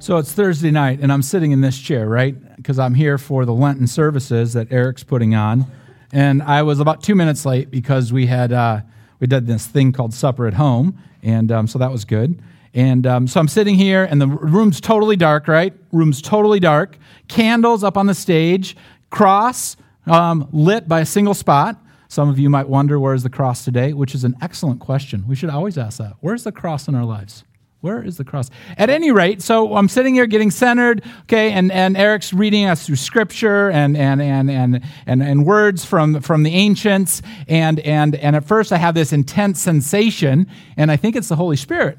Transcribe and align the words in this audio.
So 0.00 0.16
it's 0.16 0.32
Thursday 0.32 0.70
night, 0.70 1.00
and 1.02 1.12
I'm 1.12 1.22
sitting 1.22 1.50
in 1.50 1.60
this 1.60 1.76
chair, 1.76 2.08
right? 2.08 2.56
Because 2.56 2.78
I'm 2.78 2.94
here 2.94 3.18
for 3.18 3.44
the 3.44 3.52
Lenten 3.52 3.88
services 3.88 4.52
that 4.52 4.70
Eric's 4.70 5.02
putting 5.02 5.34
on. 5.34 5.66
And 6.12 6.40
I 6.40 6.62
was 6.62 6.78
about 6.78 7.02
two 7.02 7.16
minutes 7.16 7.44
late 7.44 7.70
because 7.70 8.12
we 8.12 8.26
had 8.26 8.52
uh, 8.52 8.82
we 9.18 9.26
did 9.26 9.48
this 9.48 9.66
thing 9.66 9.90
called 9.90 10.14
supper 10.14 10.46
at 10.46 10.54
home, 10.54 11.02
and 11.24 11.50
um, 11.50 11.66
so 11.66 11.80
that 11.80 11.90
was 11.90 12.04
good. 12.04 12.40
And 12.74 13.08
um, 13.08 13.26
so 13.26 13.40
I'm 13.40 13.48
sitting 13.48 13.74
here, 13.74 14.04
and 14.04 14.20
the 14.20 14.28
room's 14.28 14.80
totally 14.80 15.16
dark, 15.16 15.48
right? 15.48 15.74
Room's 15.90 16.22
totally 16.22 16.60
dark. 16.60 16.96
Candles 17.26 17.82
up 17.82 17.96
on 17.96 18.06
the 18.06 18.14
stage, 18.14 18.76
cross 19.10 19.76
um, 20.06 20.48
lit 20.52 20.86
by 20.86 21.00
a 21.00 21.06
single 21.06 21.34
spot. 21.34 21.76
Some 22.06 22.28
of 22.28 22.38
you 22.38 22.48
might 22.48 22.68
wonder, 22.68 23.00
where's 23.00 23.24
the 23.24 23.30
cross 23.30 23.64
today? 23.64 23.92
Which 23.92 24.14
is 24.14 24.22
an 24.22 24.36
excellent 24.40 24.80
question. 24.80 25.24
We 25.26 25.34
should 25.34 25.50
always 25.50 25.76
ask 25.76 25.98
that. 25.98 26.14
Where's 26.20 26.44
the 26.44 26.52
cross 26.52 26.86
in 26.86 26.94
our 26.94 27.04
lives? 27.04 27.42
Where 27.80 28.02
is 28.02 28.16
the 28.16 28.24
cross? 28.24 28.50
At 28.76 28.90
any 28.90 29.12
rate, 29.12 29.40
so 29.40 29.76
I'm 29.76 29.88
sitting 29.88 30.12
here 30.12 30.26
getting 30.26 30.50
centered, 30.50 31.04
okay, 31.22 31.52
and, 31.52 31.70
and 31.70 31.96
Eric's 31.96 32.32
reading 32.32 32.64
us 32.64 32.84
through 32.84 32.96
scripture 32.96 33.70
and, 33.70 33.96
and, 33.96 34.20
and, 34.20 34.50
and, 34.50 34.82
and, 35.06 35.22
and 35.22 35.46
words 35.46 35.84
from, 35.84 36.20
from 36.20 36.42
the 36.42 36.52
ancients. 36.54 37.22
And, 37.46 37.78
and, 37.80 38.16
and 38.16 38.34
at 38.34 38.44
first, 38.44 38.72
I 38.72 38.78
have 38.78 38.96
this 38.96 39.12
intense 39.12 39.60
sensation, 39.60 40.48
and 40.76 40.90
I 40.90 40.96
think 40.96 41.14
it's 41.14 41.28
the 41.28 41.36
Holy 41.36 41.54
Spirit. 41.54 41.98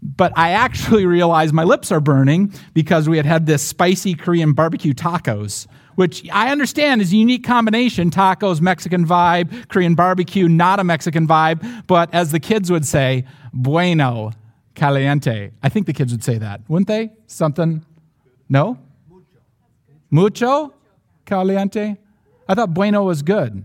But 0.00 0.32
I 0.36 0.50
actually 0.50 1.04
realize 1.04 1.52
my 1.52 1.64
lips 1.64 1.90
are 1.90 2.00
burning 2.00 2.54
because 2.72 3.08
we 3.08 3.16
had 3.16 3.26
had 3.26 3.46
this 3.46 3.66
spicy 3.66 4.14
Korean 4.14 4.52
barbecue 4.52 4.94
tacos 4.94 5.66
which 5.96 6.30
I 6.30 6.52
understand 6.52 7.00
is 7.00 7.12
a 7.12 7.16
unique 7.16 7.42
combination 7.42 8.12
tacos, 8.12 8.60
Mexican 8.60 9.04
vibe, 9.04 9.66
Korean 9.68 9.96
barbecue, 9.96 10.48
not 10.48 10.78
a 10.78 10.84
Mexican 10.84 11.26
vibe, 11.26 11.88
but 11.88 12.08
as 12.14 12.30
the 12.30 12.38
kids 12.38 12.70
would 12.70 12.86
say, 12.86 13.24
bueno 13.52 14.30
caliente. 14.78 15.50
I 15.62 15.68
think 15.68 15.86
the 15.86 15.92
kids 15.92 16.12
would 16.12 16.24
say 16.24 16.38
that, 16.38 16.60
wouldn't 16.68 16.88
they? 16.88 17.10
Something? 17.26 17.84
No? 18.48 18.78
Mucho 20.10 20.72
caliente? 21.26 21.98
I 22.48 22.54
thought 22.54 22.72
bueno 22.72 23.02
was 23.02 23.22
good. 23.22 23.64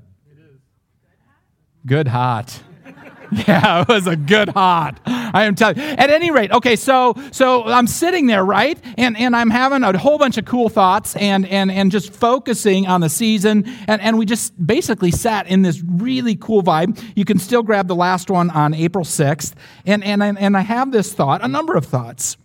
Good 1.85 2.07
hot. 2.07 2.61
yeah, 3.47 3.81
it 3.81 3.87
was 3.87 4.07
a 4.07 4.15
good 4.15 4.49
hot. 4.49 4.99
I 5.33 5.45
am 5.45 5.55
telling 5.55 5.77
you. 5.77 5.83
At 5.83 6.09
any 6.09 6.31
rate, 6.31 6.51
okay, 6.51 6.75
so 6.75 7.15
so 7.31 7.63
I'm 7.63 7.87
sitting 7.87 8.27
there, 8.27 8.45
right? 8.45 8.79
And 8.97 9.17
and 9.17 9.35
I'm 9.35 9.49
having 9.49 9.83
a 9.83 9.97
whole 9.97 10.17
bunch 10.17 10.37
of 10.37 10.45
cool 10.45 10.69
thoughts 10.69 11.15
and 11.15 11.45
and 11.47 11.71
and 11.71 11.91
just 11.91 12.13
focusing 12.13 12.87
on 12.87 13.01
the 13.01 13.09
season. 13.09 13.65
And, 13.87 14.01
and 14.01 14.17
we 14.17 14.25
just 14.25 14.53
basically 14.65 15.11
sat 15.11 15.47
in 15.47 15.63
this 15.63 15.81
really 15.81 16.35
cool 16.35 16.61
vibe. 16.61 17.03
You 17.15 17.25
can 17.25 17.39
still 17.39 17.63
grab 17.63 17.87
the 17.87 17.95
last 17.95 18.29
one 18.29 18.49
on 18.51 18.73
April 18.73 19.03
6th. 19.03 19.53
And 19.85 20.03
and 20.03 20.21
and 20.23 20.55
I 20.55 20.61
have 20.61 20.91
this 20.91 21.13
thought, 21.13 21.43
a 21.43 21.47
number 21.47 21.75
of 21.75 21.85
thoughts. 21.85 22.37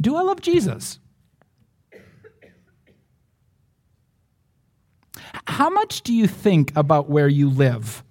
Do 0.00 0.16
I 0.16 0.22
love 0.22 0.40
Jesus? 0.40 0.98
How 5.46 5.70
much 5.70 6.02
do 6.02 6.12
you 6.12 6.26
think 6.26 6.72
about 6.76 7.08
where 7.08 7.28
you 7.28 7.48
live? 7.48 8.02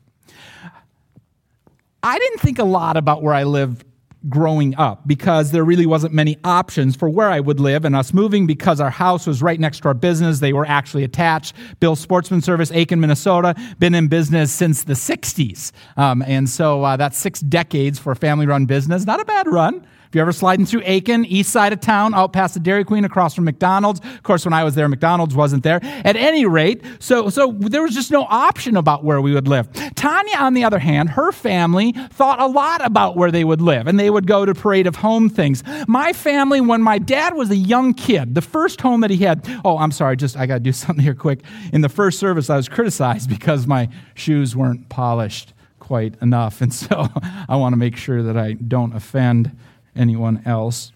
I 2.06 2.20
didn't 2.20 2.38
think 2.38 2.60
a 2.60 2.64
lot 2.64 2.98
about 2.98 3.24
where 3.24 3.34
I 3.34 3.46
lived 3.46 3.84
growing 4.30 4.76
up 4.76 5.08
because 5.08 5.50
there 5.50 5.64
really 5.64 5.88
wasn't 5.88 6.14
many 6.14 6.38
options 6.44 6.96
for 6.96 7.10
where 7.10 7.32
I 7.32 7.40
would 7.40 7.60
live 7.60 7.84
and 7.84 7.96
us 7.96 8.14
moving 8.14 8.46
because 8.46 8.80
our 8.80 8.92
house 8.92 9.26
was 9.26 9.42
right 9.42 9.60
next 9.60 9.80
to 9.80 9.88
our 9.88 9.96
business. 9.96 10.40
They 10.40 10.54
were 10.54 10.68
actually 10.68 11.04
attached. 11.04 11.56
Bill 11.80 11.96
Sportsman 11.96 12.42
Service, 12.42 12.70
Aitkin, 12.70 13.00
Minnesota, 13.00 13.56
been 13.80 13.96
in 13.96 14.08
business 14.08 14.52
since 14.52 14.84
the 14.84 14.94
60s. 14.94 15.72
Um, 15.98 16.22
and 16.28 16.48
so 16.48 16.84
uh, 16.84 16.96
that's 16.96 17.18
six 17.18 17.40
decades 17.40 17.98
for 17.98 18.12
a 18.12 18.16
family 18.16 18.46
run 18.46 18.68
business. 18.68 19.08
Not 19.08 19.20
a 19.20 19.26
bad 19.26 19.48
run. 19.48 19.84
You're 20.16 20.22
ever 20.22 20.32
sliding 20.32 20.66
through 20.66 20.84
Aitkin, 20.84 21.26
east 21.28 21.52
side 21.52 21.74
of 21.74 21.82
town, 21.82 22.14
out 22.14 22.32
past 22.32 22.54
the 22.54 22.62
Dairy 22.62 22.86
Queen, 22.86 23.04
across 23.04 23.36
from 23.36 23.44
McDonald's. 23.44 24.00
Of 24.00 24.24
course, 24.24 24.46
when 24.46 24.54
I 24.54 24.64
was 24.64 24.74
there, 24.74 24.88
McDonald's 24.88 25.36
wasn't 25.36 25.64
there. 25.64 25.82
At 25.84 26.16
any 26.16 26.46
rate, 26.46 26.82
so, 27.00 27.28
so 27.28 27.52
there 27.52 27.82
was 27.82 27.94
just 27.94 28.12
no 28.12 28.24
option 28.30 28.78
about 28.78 29.04
where 29.04 29.20
we 29.20 29.34
would 29.34 29.50
live. 29.50 29.68
Tanya, 29.96 30.38
on 30.38 30.54
the 30.54 30.64
other 30.64 30.80
hand, 30.80 31.10
her 31.10 31.34
family 31.34 31.92
thought 32.12 32.40
a 32.40 32.46
lot 32.46 32.80
about 32.86 33.18
where 33.18 33.30
they 33.30 33.44
would 33.44 33.60
live, 33.60 33.88
and 33.88 34.00
they 34.00 34.10
would 34.10 34.26
go 34.26 34.46
to 34.46 34.56
parade 34.56 34.88
of 34.88 34.96
home 34.96 35.28
things. 35.28 35.64
My 35.86 36.14
family, 36.14 36.62
when 36.62 36.82
my 36.82 36.98
dad 36.98 37.34
was 37.34 37.52
a 37.52 37.58
young 37.58 37.94
kid, 37.94 38.36
the 38.36 38.42
first 38.42 38.80
home 38.80 39.02
that 39.02 39.10
he 39.10 39.18
had, 39.18 39.46
oh, 39.66 39.78
I'm 39.78 39.92
sorry, 39.92 40.16
just 40.16 40.38
I 40.38 40.46
got 40.46 40.54
to 40.54 40.60
do 40.62 40.72
something 40.72 41.04
here 41.04 41.14
quick. 41.14 41.42
In 41.74 41.82
the 41.82 41.90
first 41.90 42.20
service, 42.20 42.50
I 42.50 42.56
was 42.56 42.70
criticized 42.70 43.30
because 43.30 43.68
my 43.68 43.90
shoes 44.14 44.56
weren't 44.56 44.88
polished 44.88 45.52
quite 45.80 46.16
enough. 46.22 46.62
And 46.62 46.74
so 46.74 47.10
I 47.50 47.58
want 47.58 47.74
to 47.74 47.78
make 47.78 47.98
sure 47.98 48.24
that 48.24 48.38
I 48.38 48.54
don't 48.54 48.96
offend 48.96 49.52
anyone 49.96 50.42
else. 50.46 50.92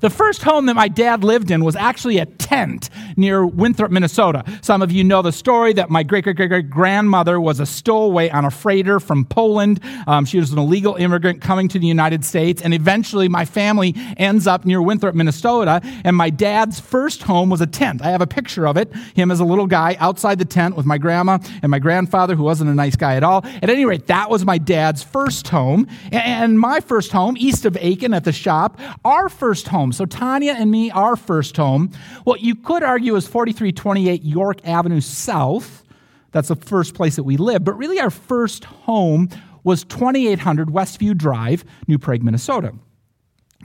The 0.00 0.10
first 0.10 0.42
home 0.42 0.66
that 0.66 0.74
my 0.74 0.88
dad 0.88 1.24
lived 1.24 1.50
in 1.50 1.64
was 1.64 1.76
actually 1.76 2.18
a 2.18 2.26
tent 2.26 2.90
near 3.16 3.46
Winthrop, 3.46 3.90
Minnesota. 3.90 4.44
Some 4.62 4.82
of 4.82 4.92
you 4.92 5.04
know 5.04 5.22
the 5.22 5.32
story 5.32 5.72
that 5.74 5.90
my 5.90 6.02
great 6.02 6.24
great 6.24 6.36
great 6.36 6.70
grandmother 6.70 7.40
was 7.40 7.60
a 7.60 7.66
stowaway 7.66 8.28
on 8.30 8.44
a 8.44 8.50
freighter 8.50 9.00
from 9.00 9.24
Poland. 9.24 9.80
Um, 10.06 10.24
she 10.24 10.38
was 10.38 10.52
an 10.52 10.58
illegal 10.58 10.94
immigrant 10.96 11.40
coming 11.40 11.68
to 11.68 11.78
the 11.78 11.86
United 11.86 12.24
States, 12.24 12.62
and 12.62 12.74
eventually 12.74 13.28
my 13.28 13.44
family 13.44 13.94
ends 14.16 14.46
up 14.46 14.64
near 14.64 14.82
Winthrop, 14.82 15.14
Minnesota. 15.14 15.80
And 16.04 16.16
my 16.16 16.30
dad's 16.30 16.80
first 16.80 17.22
home 17.22 17.50
was 17.50 17.60
a 17.60 17.66
tent. 17.66 18.02
I 18.02 18.10
have 18.10 18.20
a 18.20 18.26
picture 18.26 18.66
of 18.66 18.76
it, 18.76 18.94
him 19.14 19.30
as 19.30 19.40
a 19.40 19.44
little 19.44 19.66
guy 19.66 19.96
outside 19.98 20.38
the 20.38 20.44
tent 20.44 20.76
with 20.76 20.86
my 20.86 20.98
grandma 20.98 21.38
and 21.62 21.70
my 21.70 21.78
grandfather, 21.78 22.34
who 22.34 22.42
wasn't 22.42 22.70
a 22.70 22.74
nice 22.74 22.96
guy 22.96 23.16
at 23.16 23.22
all. 23.22 23.44
At 23.62 23.70
any 23.70 23.84
rate, 23.84 24.06
that 24.06 24.30
was 24.30 24.44
my 24.44 24.58
dad's 24.58 25.02
first 25.02 25.48
home. 25.48 25.86
And 26.12 26.58
my 26.60 26.80
first 26.80 27.12
home, 27.12 27.36
east 27.38 27.64
of 27.64 27.74
Aitkin 27.74 28.14
at 28.14 28.24
the 28.24 28.32
shop, 28.32 28.78
our 29.04 29.28
first 29.28 29.65
first 29.66 29.72
home. 29.72 29.92
So 29.92 30.06
Tanya 30.06 30.54
and 30.56 30.70
me, 30.70 30.90
our 30.92 31.16
first 31.16 31.56
home, 31.56 31.90
what 32.24 32.40
you 32.40 32.54
could 32.54 32.82
argue 32.82 33.16
is 33.16 33.26
4328 33.26 34.22
York 34.22 34.60
Avenue 34.64 35.00
South. 35.00 35.82
That's 36.30 36.48
the 36.48 36.56
first 36.56 36.94
place 36.94 37.16
that 37.16 37.24
we 37.24 37.36
lived. 37.36 37.64
But 37.64 37.76
really, 37.76 37.98
our 37.98 38.10
first 38.10 38.64
home 38.64 39.28
was 39.64 39.84
2800 39.84 40.68
Westview 40.68 41.16
Drive, 41.16 41.64
New 41.88 41.98
Prague, 41.98 42.22
Minnesota 42.22 42.72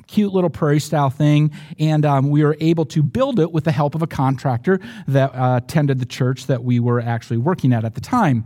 cute 0.08 0.34
little 0.34 0.50
prairie 0.50 0.80
style 0.80 1.10
thing, 1.10 1.52
and 1.80 2.06
um, 2.06 2.30
we 2.30 2.44
were 2.44 2.58
able 2.60 2.86
to 2.86 3.04
build 3.04 3.40
it 3.40 3.52
with 3.52 3.64
the 3.66 3.72
help 3.72 3.94
of 3.94 4.02
a 4.02 4.08
contractor 4.08 4.80
that 5.08 5.30
uh, 5.36 5.58
attended 5.58 6.00
the 6.00 6.06
church 6.06 6.48
that 6.48 6.64
we 6.64 6.80
were 6.80 7.00
actually 7.00 7.38
working 7.38 7.72
at 7.72 7.86
at 7.86 7.94
the 7.94 8.02
time. 8.02 8.44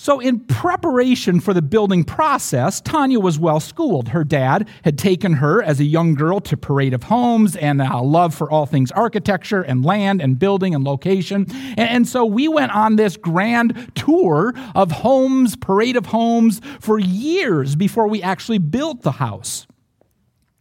So, 0.00 0.20
in 0.20 0.38
preparation 0.38 1.40
for 1.40 1.52
the 1.52 1.60
building 1.60 2.04
process, 2.04 2.80
Tanya 2.80 3.18
was 3.18 3.36
well 3.36 3.58
schooled. 3.58 4.10
Her 4.10 4.22
dad 4.22 4.68
had 4.84 4.96
taken 4.96 5.32
her 5.32 5.60
as 5.60 5.80
a 5.80 5.84
young 5.84 6.14
girl 6.14 6.38
to 6.42 6.56
Parade 6.56 6.94
of 6.94 7.02
Homes 7.02 7.56
and 7.56 7.82
a 7.82 7.98
love 7.98 8.32
for 8.32 8.48
all 8.48 8.64
things 8.64 8.92
architecture 8.92 9.60
and 9.60 9.84
land 9.84 10.22
and 10.22 10.38
building 10.38 10.72
and 10.72 10.84
location. 10.84 11.46
And 11.76 12.06
so 12.06 12.24
we 12.24 12.46
went 12.46 12.72
on 12.76 12.94
this 12.94 13.16
grand 13.16 13.90
tour 13.96 14.54
of 14.76 14.92
homes, 14.92 15.56
Parade 15.56 15.96
of 15.96 16.06
Homes, 16.06 16.60
for 16.78 17.00
years 17.00 17.74
before 17.74 18.06
we 18.06 18.22
actually 18.22 18.58
built 18.58 19.02
the 19.02 19.10
house. 19.10 19.66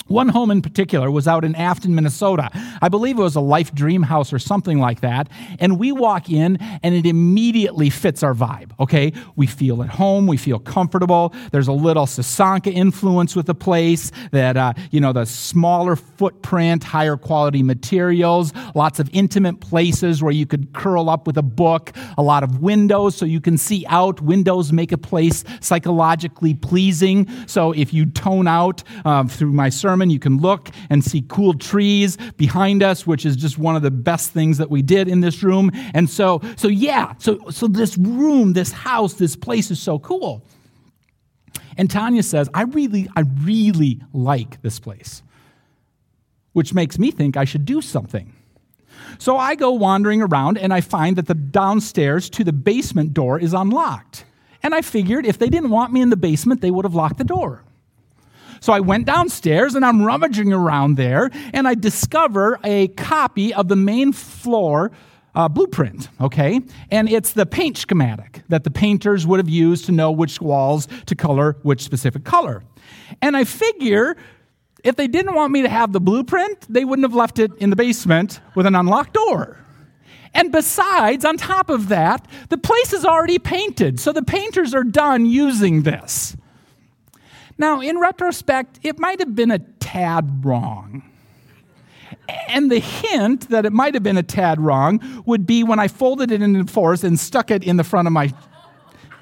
One 0.08 0.30
home 0.30 0.52
in 0.52 0.62
particular 0.62 1.12
was 1.12 1.28
out 1.28 1.44
in 1.44 1.54
Afton, 1.56 1.94
Minnesota. 1.94 2.50
I 2.82 2.88
believe 2.88 3.20
it 3.20 3.22
was 3.22 3.36
a 3.36 3.42
Life 3.42 3.74
Dream 3.74 4.04
House 4.04 4.32
or 4.32 4.40
something 4.40 4.80
like 4.80 5.02
that. 5.02 5.28
And 5.60 5.78
we 5.78 5.92
walk 5.92 6.30
in 6.30 6.58
and 6.82 6.96
it 6.96 7.06
immediately 7.06 7.90
fits 7.90 8.24
our 8.24 8.34
vibe, 8.34 8.72
okay? 8.80 9.12
We 9.36 9.48
feel 9.48 9.84
at 9.84 9.90
home, 9.90 10.26
we 10.26 10.38
feel 10.38 10.60
comfortable. 10.60 11.34
There's 11.52 11.68
a 11.68 11.74
little 11.74 12.06
Susanka 12.06 12.74
influence 12.74 13.36
with 13.36 13.48
the 13.48 13.56
place 13.56 14.12
that, 14.32 14.56
uh, 14.56 14.74
you 14.92 15.02
know, 15.02 15.12
the 15.12 15.26
smaller 15.26 15.98
footprint, 15.98 16.86
higher 16.86 17.18
quality 17.18 17.62
materials, 17.62 18.54
lots 18.76 19.00
of 19.00 19.10
intimate 19.12 19.60
places 19.60 20.24
where 20.24 20.32
you 20.32 20.46
could 20.46 20.72
curl 20.74 21.10
up 21.10 21.28
with 21.28 21.38
a 21.38 21.44
book, 21.44 21.92
a 22.18 22.24
lot 22.24 22.44
of 22.44 22.62
windows 22.62 23.16
so 23.16 23.26
you 23.26 23.42
can 23.42 23.58
see 23.58 23.86
out. 23.90 24.22
Windows 24.22 24.72
make 24.72 24.94
a 24.94 24.98
place 24.98 25.44
psychologically 25.60 26.54
pleasing. 26.54 27.28
So 27.46 27.74
if 27.74 27.94
you 27.94 28.06
tone 28.06 28.48
out 28.48 28.84
um, 29.04 29.28
through 29.28 29.52
my 29.52 29.68
sermon, 29.68 29.97
sermon. 29.98 30.12
You 30.12 30.20
can 30.20 30.38
look 30.38 30.70
and 30.92 31.04
see 31.04 31.24
cool 31.28 31.56
trees 31.56 32.18
behind 32.38 32.84
us, 32.84 33.08
which 33.08 33.26
is 33.26 33.36
just 33.36 33.58
one 33.58 33.76
of 33.76 33.82
the 33.82 33.90
best 33.90 34.32
things 34.32 34.60
that 34.60 34.70
we 34.70 34.84
did 34.84 35.08
in 35.08 35.22
this 35.22 35.42
room. 35.42 35.72
And 35.96 36.08
so, 36.08 36.40
so 36.56 36.68
yeah, 36.68 37.14
so, 37.18 37.40
so 37.50 37.68
this 37.68 37.98
room, 37.98 38.54
this 38.54 38.72
house, 38.72 39.16
this 39.16 39.36
place 39.36 39.72
is 39.72 39.80
so 39.80 39.98
cool. 39.98 40.44
And 41.78 41.90
Tanya 41.90 42.22
says, 42.22 42.48
I 42.54 42.64
really, 42.64 43.08
I 43.16 43.24
really 43.42 44.02
like 44.14 44.62
this 44.62 44.80
place, 44.80 45.24
which 46.54 46.74
makes 46.76 47.00
me 47.00 47.10
think 47.10 47.36
I 47.36 47.46
should 47.46 47.66
do 47.66 47.82
something. 47.82 48.34
So 49.18 49.38
I 49.38 49.56
go 49.56 49.72
wandering 49.72 50.22
around 50.22 50.60
and 50.60 50.72
I 50.72 50.82
find 50.82 51.16
that 51.16 51.26
the 51.26 51.34
downstairs 51.34 52.30
to 52.32 52.44
the 52.44 52.54
basement 52.54 53.16
door 53.16 53.40
is 53.40 53.54
unlocked. 53.54 54.26
And 54.62 54.76
I 54.76 54.82
figured 54.82 55.26
if 55.26 55.40
they 55.40 55.50
didn't 55.50 55.72
want 55.72 55.92
me 55.92 56.02
in 56.02 56.10
the 56.12 56.18
basement, 56.18 56.62
they 56.62 56.72
would 56.72 56.86
have 56.86 56.96
locked 56.96 57.18
the 57.18 57.24
door. 57.24 57.64
So 58.60 58.74
I 58.74 58.80
went 58.80 59.06
downstairs 59.06 59.76
and 59.76 59.86
I'm 59.86 60.04
rummaging 60.04 60.54
around 60.54 60.98
there 60.98 61.30
and 61.54 61.68
I 61.68 61.76
discover 61.76 62.60
a 62.64 62.88
copy 62.90 63.54
of 63.54 63.68
the 63.68 63.76
main 63.76 64.14
floor 64.14 64.92
uh, 65.36 65.48
blueprint, 65.48 66.10
okay? 66.20 66.62
And 66.90 67.08
it's 67.10 67.34
the 67.34 67.46
paint 67.46 67.78
schematic 67.78 68.42
that 68.50 68.64
the 68.64 68.72
painters 68.72 69.28
would 69.28 69.40
have 69.40 69.50
used 69.50 69.86
to 69.86 69.92
know 69.92 70.12
which 70.12 70.42
walls 70.42 70.88
to 71.06 71.16
color 71.16 71.58
which 71.62 71.84
specific 71.84 72.24
color. 72.24 72.64
And 73.22 73.38
I 73.38 73.44
figure 73.44 74.16
If 74.84 74.96
they 74.96 75.08
didn't 75.08 75.36
want 75.36 75.52
me 75.52 75.64
to 75.64 75.70
have 75.70 75.92
the 75.92 76.00
blueprint, 76.00 76.66
they 76.70 76.86
wouldn't 76.86 77.04
have 77.04 77.16
left 77.16 77.40
it 77.40 77.52
in 77.58 77.70
the 77.70 77.76
basement 77.76 78.40
with 78.56 78.66
an 78.66 78.76
unlocked 78.76 79.14
door. 79.14 79.58
And 80.34 80.52
besides, 80.52 81.26
on 81.26 81.38
top 81.38 81.70
of 81.70 81.90
that, 81.90 82.28
the 82.50 82.58
place 82.58 82.94
is 82.94 83.04
already 83.04 83.40
painted, 83.40 84.00
so 84.00 84.12
the 84.14 84.22
painters 84.22 84.74
are 84.76 84.84
done 84.84 85.26
using 85.26 85.82
this. 85.82 86.38
Now, 87.58 87.82
in 87.82 88.00
retrospect, 88.00 88.80
it 88.84 89.00
might 89.00 89.20
have 89.20 89.36
been 89.36 89.52
a 89.52 89.60
tad 89.60 90.46
wrong. 90.46 91.04
And 92.48 92.70
the 92.72 92.80
hint 92.80 93.50
that 93.50 93.66
it 93.66 93.74
might 93.74 93.94
have 93.94 94.04
been 94.04 94.18
a 94.18 94.24
tad 94.24 94.60
wrong 94.60 95.24
would 95.26 95.48
be 95.48 95.64
when 95.64 95.80
I 95.80 95.88
folded 95.88 96.32
it 96.32 96.42
into 96.42 96.72
fours 96.72 97.04
and 97.04 97.20
stuck 97.20 97.52
it 97.52 97.64
in 97.64 97.78
the 97.78 97.84
front 97.84 98.08
of 98.08 98.14
my, 98.14 98.34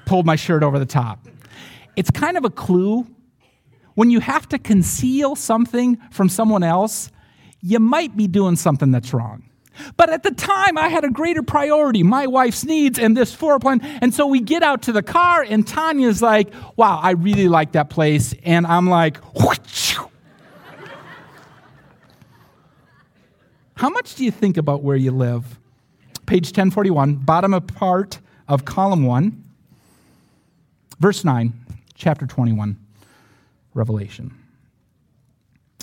pulled 0.04 0.26
my 0.26 0.36
shirt 0.36 0.62
over 0.62 0.78
the 0.78 0.86
top. 0.86 1.26
It's 1.94 2.10
kind 2.10 2.36
of 2.36 2.44
a 2.44 2.50
clue. 2.50 3.06
When 3.94 4.10
you 4.10 4.20
have 4.20 4.48
to 4.50 4.58
conceal 4.58 5.36
something 5.36 5.96
from 6.10 6.28
someone 6.28 6.62
else, 6.62 7.10
you 7.62 7.80
might 7.80 8.16
be 8.16 8.26
doing 8.26 8.56
something 8.56 8.90
that's 8.90 9.14
wrong. 9.14 9.45
But 9.96 10.10
at 10.10 10.22
the 10.22 10.30
time, 10.30 10.78
I 10.78 10.88
had 10.88 11.04
a 11.04 11.10
greater 11.10 11.42
priority 11.42 12.02
my 12.02 12.26
wife's 12.26 12.64
needs 12.64 12.98
and 12.98 13.16
this 13.16 13.34
floor 13.34 13.58
plan. 13.58 13.80
And 13.82 14.14
so 14.14 14.26
we 14.26 14.40
get 14.40 14.62
out 14.62 14.82
to 14.82 14.92
the 14.92 15.02
car, 15.02 15.42
and 15.42 15.66
Tanya's 15.66 16.22
like, 16.22 16.52
wow, 16.76 17.00
I 17.02 17.12
really 17.12 17.48
like 17.48 17.72
that 17.72 17.90
place. 17.90 18.34
And 18.44 18.66
I'm 18.66 18.88
like, 18.88 19.18
how 23.74 23.90
much 23.90 24.14
do 24.14 24.24
you 24.24 24.30
think 24.30 24.56
about 24.56 24.82
where 24.82 24.96
you 24.96 25.10
live? 25.10 25.58
Page 26.26 26.46
1041, 26.46 27.16
bottom 27.16 27.54
of 27.54 27.66
part 27.66 28.18
of 28.48 28.64
column 28.64 29.04
1, 29.04 29.44
verse 30.98 31.24
9, 31.24 31.52
chapter 31.94 32.26
21, 32.26 32.76
Revelation. 33.74 34.45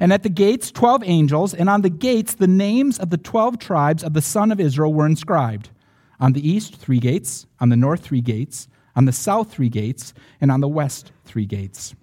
and 0.00 0.12
at 0.12 0.22
the 0.22 0.28
gates, 0.28 0.70
12 0.70 1.02
angels, 1.04 1.54
and 1.54 1.68
on 1.68 1.82
the 1.82 1.90
gates, 1.90 2.34
the 2.34 2.46
names 2.46 2.98
of 2.98 3.10
the 3.10 3.16
12 3.16 3.58
tribes 3.58 4.02
of 4.04 4.14
the 4.14 4.22
son 4.22 4.52
of 4.52 4.60
Israel 4.60 4.92
were 4.92 5.06
inscribed. 5.06 5.70
On 6.20 6.32
the 6.32 6.48
east, 6.48 6.76
three 6.76 6.98
gates, 6.98 7.46
on 7.60 7.68
the 7.68 7.76
north, 7.76 8.00
three 8.00 8.20
gates, 8.20 8.68
on 8.96 9.04
the 9.04 9.12
south, 9.12 9.52
three 9.52 9.68
gates, 9.68 10.12
and 10.40 10.50
on 10.50 10.60
the 10.60 10.68
west, 10.68 11.12
three 11.24 11.46
gates. 11.46 11.94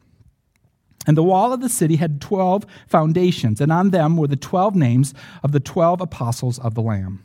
And 1.08 1.16
the 1.18 1.24
wall 1.24 1.54
of 1.54 1.62
the 1.62 1.70
city 1.70 1.98
had 1.98 2.22
12 2.22 2.66
foundations, 2.88 3.62
and 3.62 3.72
on 3.72 3.92
them 3.92 4.18
were 4.18 4.28
the 4.28 4.36
12 4.36 4.76
names 4.76 5.14
of 5.44 5.52
the 5.52 5.60
12 5.60 6.02
apostles 6.02 6.58
of 6.60 6.74
the 6.74 6.82
Lamb. 6.82 7.24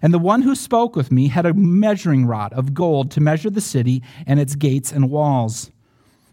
And 0.00 0.14
the 0.14 0.18
one 0.18 0.42
who 0.42 0.54
spoke 0.54 0.94
with 0.94 1.10
me 1.10 1.28
had 1.28 1.44
a 1.44 1.54
measuring 1.54 2.26
rod 2.26 2.52
of 2.52 2.72
gold 2.72 3.10
to 3.12 3.20
measure 3.20 3.50
the 3.50 3.60
city 3.60 4.02
and 4.26 4.38
its 4.38 4.54
gates 4.54 4.92
and 4.92 5.10
walls. 5.10 5.70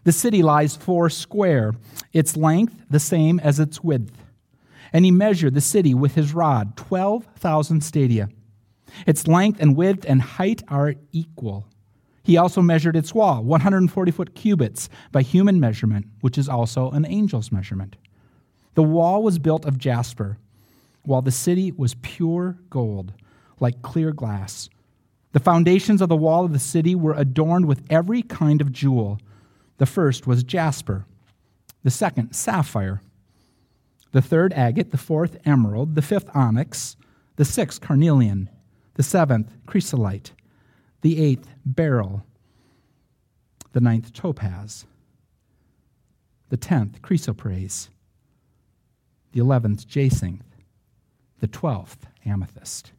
The 0.06 0.12
city 0.12 0.40
lies 0.40 0.76
four 0.76 1.10
square, 1.10 1.74
its 2.12 2.36
length 2.36 2.84
the 2.88 3.00
same 3.00 3.40
as 3.40 3.58
its 3.58 3.82
width. 3.82 4.16
And 4.92 5.04
he 5.04 5.10
measured 5.10 5.54
the 5.54 5.60
city 5.60 5.94
with 5.94 6.14
his 6.14 6.32
rod, 6.32 6.76
12,000 6.76 7.80
stadia. 7.80 8.28
Its 9.04 9.26
length 9.26 9.60
and 9.60 9.74
width 9.74 10.06
and 10.08 10.22
height 10.22 10.62
are 10.68 10.94
equal. 11.10 11.66
He 12.22 12.36
also 12.36 12.62
measured 12.62 12.94
its 12.94 13.12
wall, 13.12 13.42
140 13.42 14.12
foot 14.12 14.36
cubits 14.36 14.88
by 15.10 15.22
human 15.22 15.58
measurement, 15.58 16.06
which 16.20 16.38
is 16.38 16.48
also 16.48 16.92
an 16.92 17.04
angel's 17.04 17.50
measurement. 17.50 17.96
The 18.74 18.84
wall 18.84 19.24
was 19.24 19.40
built 19.40 19.64
of 19.64 19.76
jasper, 19.76 20.38
while 21.02 21.22
the 21.22 21.32
city 21.32 21.72
was 21.72 21.96
pure 22.02 22.58
gold, 22.70 23.12
like 23.58 23.82
clear 23.82 24.12
glass. 24.12 24.70
The 25.32 25.40
foundations 25.40 26.00
of 26.00 26.08
the 26.08 26.14
wall 26.14 26.44
of 26.44 26.52
the 26.52 26.60
city 26.60 26.94
were 26.94 27.14
adorned 27.14 27.66
with 27.66 27.82
every 27.90 28.22
kind 28.22 28.60
of 28.60 28.70
jewel. 28.70 29.18
The 29.78 29.86
first 29.86 30.26
was 30.26 30.42
jasper, 30.42 31.06
the 31.82 31.90
second, 31.90 32.34
sapphire, 32.34 33.00
the 34.12 34.22
third, 34.22 34.52
agate, 34.54 34.90
the 34.90 34.98
fourth, 34.98 35.36
emerald, 35.44 35.94
the 35.94 36.02
fifth, 36.02 36.30
onyx, 36.34 36.96
the 37.36 37.44
sixth, 37.44 37.80
carnelian, 37.80 38.48
the 38.94 39.02
seventh, 39.02 39.52
chrysolite, 39.66 40.32
the 41.02 41.22
eighth, 41.22 41.50
beryl, 41.64 42.24
the 43.72 43.80
ninth, 43.80 44.12
topaz, 44.12 44.86
the 46.48 46.56
tenth, 46.56 47.02
chrysoprase, 47.02 47.88
the 49.32 49.40
eleventh, 49.40 49.86
jacinth, 49.86 50.44
the 51.40 51.48
twelfth, 51.48 52.06
amethyst. 52.24 52.92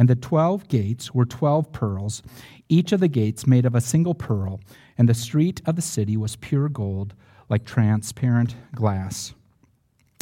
And 0.00 0.08
the 0.08 0.16
twelve 0.16 0.66
gates 0.68 1.14
were 1.14 1.26
twelve 1.26 1.72
pearls, 1.72 2.22
each 2.70 2.90
of 2.92 3.00
the 3.00 3.06
gates 3.06 3.46
made 3.46 3.66
of 3.66 3.74
a 3.74 3.82
single 3.82 4.14
pearl, 4.14 4.58
and 4.96 5.06
the 5.06 5.12
street 5.12 5.60
of 5.66 5.76
the 5.76 5.82
city 5.82 6.16
was 6.16 6.36
pure 6.36 6.70
gold, 6.70 7.12
like 7.50 7.66
transparent 7.66 8.56
glass. 8.74 9.34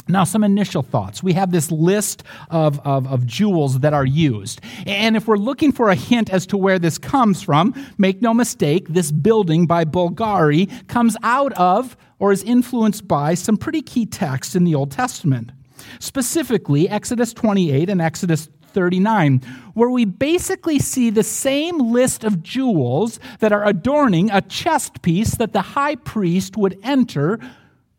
Now, 0.09 0.25
some 0.25 0.43
initial 0.43 0.81
thoughts. 0.81 1.23
We 1.23 1.31
have 1.31 1.53
this 1.53 1.71
list 1.71 2.23
of, 2.49 2.81
of, 2.85 3.07
of, 3.07 3.25
jewels 3.25 3.79
that 3.79 3.93
are 3.93 4.05
used. 4.05 4.59
And 4.85 5.15
if 5.15 5.29
we're 5.29 5.37
looking 5.37 5.71
for 5.71 5.89
a 5.89 5.95
hint 5.95 6.29
as 6.29 6.45
to 6.47 6.57
where 6.57 6.79
this 6.79 6.97
comes 6.97 7.41
from, 7.41 7.73
make 7.97 8.21
no 8.21 8.33
mistake, 8.33 8.89
this 8.89 9.13
building 9.13 9.65
by 9.65 9.85
Bulgari 9.85 10.69
comes 10.89 11.15
out 11.23 11.53
of 11.53 11.95
or 12.17 12.33
is 12.33 12.43
influenced 12.43 13.07
by 13.07 13.33
some 13.33 13.55
pretty 13.55 13.81
key 13.81 14.05
texts 14.05 14.55
in 14.55 14.65
the 14.65 14.75
Old 14.75 14.91
Testament. 14.91 15.53
Specifically, 15.99 16.89
Exodus 16.89 17.31
28 17.33 17.89
and 17.89 18.01
Exodus 18.01 18.49
39, 18.69 19.41
where 19.73 19.89
we 19.89 20.05
basically 20.05 20.79
see 20.79 21.09
the 21.09 21.23
same 21.23 21.77
list 21.91 22.23
of 22.23 22.43
jewels 22.43 23.19
that 23.39 23.51
are 23.51 23.67
adorning 23.67 24.29
a 24.31 24.41
chest 24.41 25.01
piece 25.01 25.35
that 25.35 25.53
the 25.53 25.61
high 25.61 25.95
priest 25.95 26.57
would 26.57 26.77
enter, 26.83 27.39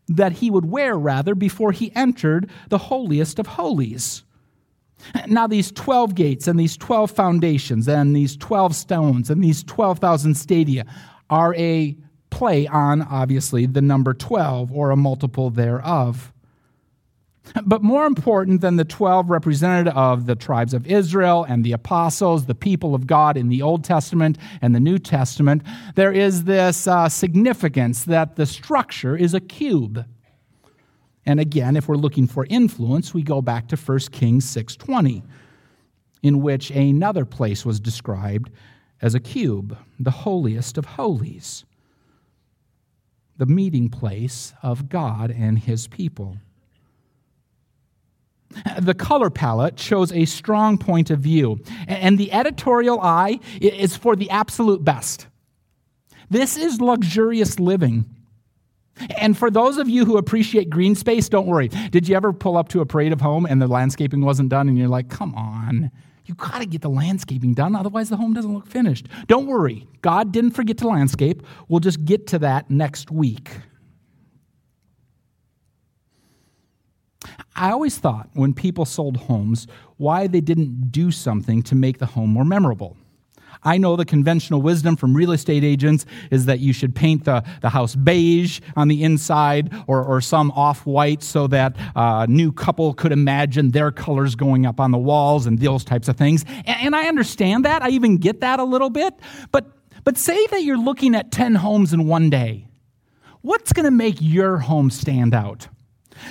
that 0.08 0.32
he 0.32 0.50
would 0.50 0.66
wear 0.66 0.98
rather, 0.98 1.34
before 1.34 1.72
he 1.72 1.92
entered 1.94 2.50
the 2.68 2.78
holiest 2.78 3.38
of 3.38 3.46
holies. 3.46 4.24
Now, 5.26 5.46
these 5.46 5.72
12 5.72 6.14
gates 6.14 6.46
and 6.46 6.58
these 6.58 6.76
12 6.76 7.10
foundations 7.10 7.88
and 7.88 8.14
these 8.14 8.36
12 8.36 8.74
stones 8.74 9.30
and 9.30 9.42
these 9.42 9.62
12,000 9.64 10.34
stadia 10.34 10.84
are 11.30 11.54
a 11.54 11.96
play 12.30 12.66
on, 12.66 13.02
obviously, 13.02 13.66
the 13.66 13.82
number 13.82 14.14
12 14.14 14.72
or 14.72 14.90
a 14.90 14.96
multiple 14.96 15.50
thereof. 15.50 16.32
But 17.64 17.82
more 17.82 18.06
important 18.06 18.60
than 18.60 18.76
the 18.76 18.84
12 18.84 19.30
representative 19.30 19.96
of 19.96 20.26
the 20.26 20.36
tribes 20.36 20.74
of 20.74 20.86
Israel 20.86 21.44
and 21.48 21.64
the 21.64 21.72
apostles, 21.72 22.46
the 22.46 22.54
people 22.54 22.94
of 22.94 23.06
God 23.06 23.36
in 23.36 23.48
the 23.48 23.62
Old 23.62 23.82
Testament 23.82 24.38
and 24.62 24.74
the 24.74 24.80
New 24.80 24.98
Testament, 24.98 25.62
there 25.94 26.12
is 26.12 26.44
this 26.44 26.86
uh, 26.86 27.08
significance 27.08 28.04
that 28.04 28.36
the 28.36 28.46
structure 28.46 29.16
is 29.16 29.34
a 29.34 29.40
cube. 29.40 30.04
And 31.26 31.40
again, 31.40 31.76
if 31.76 31.88
we're 31.88 31.96
looking 31.96 32.26
for 32.26 32.46
influence, 32.48 33.12
we 33.12 33.22
go 33.22 33.42
back 33.42 33.68
to 33.68 33.76
1 33.76 33.98
Kings 34.10 34.44
6:20, 34.46 35.22
in 36.22 36.42
which 36.42 36.70
another 36.70 37.24
place 37.24 37.64
was 37.64 37.80
described 37.80 38.50
as 39.02 39.14
a 39.14 39.20
cube, 39.20 39.76
the 39.98 40.10
holiest 40.10 40.76
of 40.76 40.84
holies, 40.84 41.64
the 43.36 43.46
meeting 43.46 43.88
place 43.88 44.52
of 44.62 44.88
God 44.88 45.30
and 45.30 45.58
his 45.58 45.86
people. 45.86 46.36
The 48.80 48.94
color 48.94 49.30
palette 49.30 49.78
shows 49.78 50.12
a 50.12 50.24
strong 50.24 50.76
point 50.76 51.10
of 51.10 51.20
view, 51.20 51.60
and 51.86 52.18
the 52.18 52.32
editorial 52.32 53.00
eye 53.00 53.38
is 53.60 53.96
for 53.96 54.16
the 54.16 54.28
absolute 54.30 54.84
best. 54.84 55.28
This 56.30 56.56
is 56.56 56.80
luxurious 56.80 57.60
living. 57.60 58.06
And 59.18 59.36
for 59.36 59.50
those 59.50 59.78
of 59.78 59.88
you 59.88 60.04
who 60.04 60.16
appreciate 60.18 60.68
green 60.68 60.94
space, 60.94 61.28
don't 61.28 61.46
worry. 61.46 61.68
Did 61.68 62.08
you 62.08 62.16
ever 62.16 62.32
pull 62.32 62.56
up 62.56 62.68
to 62.68 62.80
a 62.80 62.86
parade 62.86 63.12
of 63.12 63.20
home 63.20 63.46
and 63.46 63.62
the 63.62 63.66
landscaping 63.66 64.20
wasn't 64.20 64.50
done 64.50 64.68
and 64.68 64.76
you're 64.76 64.88
like, 64.88 65.08
come 65.08 65.34
on, 65.34 65.90
you 66.26 66.34
got 66.34 66.58
to 66.58 66.66
get 66.66 66.82
the 66.82 66.90
landscaping 66.90 67.54
done, 67.54 67.74
otherwise 67.74 68.10
the 68.10 68.16
home 68.16 68.34
doesn't 68.34 68.52
look 68.52 68.66
finished. 68.66 69.08
Don't 69.26 69.46
worry, 69.46 69.88
God 70.02 70.32
didn't 70.32 70.52
forget 70.52 70.78
to 70.78 70.88
landscape. 70.88 71.42
We'll 71.68 71.80
just 71.80 72.04
get 72.04 72.26
to 72.28 72.38
that 72.40 72.70
next 72.70 73.10
week. 73.10 73.50
I 77.54 77.70
always 77.70 77.98
thought 77.98 78.28
when 78.34 78.54
people 78.54 78.84
sold 78.84 79.16
homes, 79.16 79.66
why 79.96 80.26
they 80.26 80.40
didn't 80.40 80.90
do 80.90 81.10
something 81.10 81.62
to 81.64 81.74
make 81.74 81.98
the 81.98 82.06
home 82.06 82.30
more 82.30 82.44
memorable. 82.44 82.96
I 83.62 83.76
know 83.76 83.96
the 83.96 84.04
conventional 84.04 84.62
wisdom 84.62 84.96
from 84.96 85.14
real 85.14 85.32
estate 85.32 85.64
agents 85.64 86.06
is 86.30 86.46
that 86.46 86.60
you 86.60 86.72
should 86.72 86.94
paint 86.94 87.24
the, 87.24 87.44
the 87.60 87.68
house 87.68 87.94
beige 87.94 88.60
on 88.76 88.88
the 88.88 89.04
inside 89.04 89.74
or, 89.86 90.02
or 90.02 90.20
some 90.20 90.50
off 90.52 90.86
white 90.86 91.22
so 91.22 91.46
that 91.48 91.76
a 91.94 92.00
uh, 92.00 92.26
new 92.26 92.52
couple 92.52 92.94
could 92.94 93.12
imagine 93.12 93.70
their 93.72 93.90
colors 93.90 94.34
going 94.34 94.64
up 94.64 94.80
on 94.80 94.90
the 94.90 94.98
walls 94.98 95.46
and 95.46 95.58
those 95.58 95.84
types 95.84 96.08
of 96.08 96.16
things. 96.16 96.44
And, 96.64 96.68
and 96.80 96.96
I 96.96 97.08
understand 97.08 97.64
that. 97.64 97.82
I 97.82 97.90
even 97.90 98.16
get 98.16 98.40
that 98.40 98.60
a 98.60 98.64
little 98.64 98.90
bit. 98.90 99.14
But, 99.52 99.66
but 100.04 100.16
say 100.16 100.46
that 100.46 100.62
you're 100.62 100.78
looking 100.78 101.14
at 101.14 101.30
10 101.30 101.56
homes 101.56 101.92
in 101.92 102.06
one 102.06 102.30
day. 102.30 102.66
What's 103.42 103.72
going 103.72 103.84
to 103.84 103.90
make 103.90 104.16
your 104.20 104.58
home 104.58 104.90
stand 104.90 105.34
out? 105.34 105.68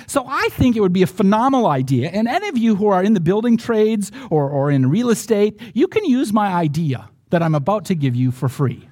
So 0.06 0.24
I 0.26 0.48
think 0.52 0.76
it 0.76 0.80
would 0.80 0.92
be 0.92 1.02
a 1.02 1.06
phenomenal 1.06 1.66
idea. 1.66 2.10
And 2.10 2.28
any 2.28 2.48
of 2.48 2.58
you 2.58 2.76
who 2.76 2.88
are 2.88 3.02
in 3.02 3.14
the 3.14 3.20
building 3.20 3.56
trades 3.56 4.12
or, 4.30 4.48
or 4.48 4.70
in 4.70 4.90
real 4.90 5.10
estate, 5.10 5.60
you 5.74 5.86
can 5.88 6.04
use 6.04 6.32
my 6.32 6.48
idea 6.48 7.08
that 7.30 7.42
I'm 7.42 7.54
about 7.54 7.84
to 7.86 7.94
give 7.94 8.14
you 8.14 8.30
for 8.30 8.48
free. 8.48 8.88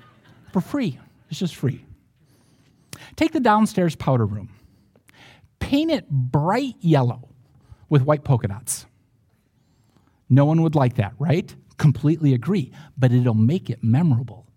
For 0.53 0.61
free. 0.61 0.99
It's 1.31 1.39
just 1.39 1.57
free. 1.57 1.85
Take 3.17 3.33
the 3.33 3.41
downstairs 3.41 3.97
powder 3.97 4.27
room, 4.27 4.51
paint 5.59 5.91
it 5.91 6.09
bright 6.09 6.77
yellow 6.81 7.29
with 7.89 8.03
white 8.03 8.25
polka 8.25 8.49
dots. 8.49 8.87
No 10.31 10.45
one 10.45 10.63
would 10.63 10.75
like 10.75 10.95
that, 10.97 11.15
right? 11.19 11.55
Completely 11.79 12.35
agree, 12.35 12.73
but 12.97 13.13
it'll 13.13 13.35
make 13.35 13.71
it 13.71 13.83
memorable. 13.83 14.48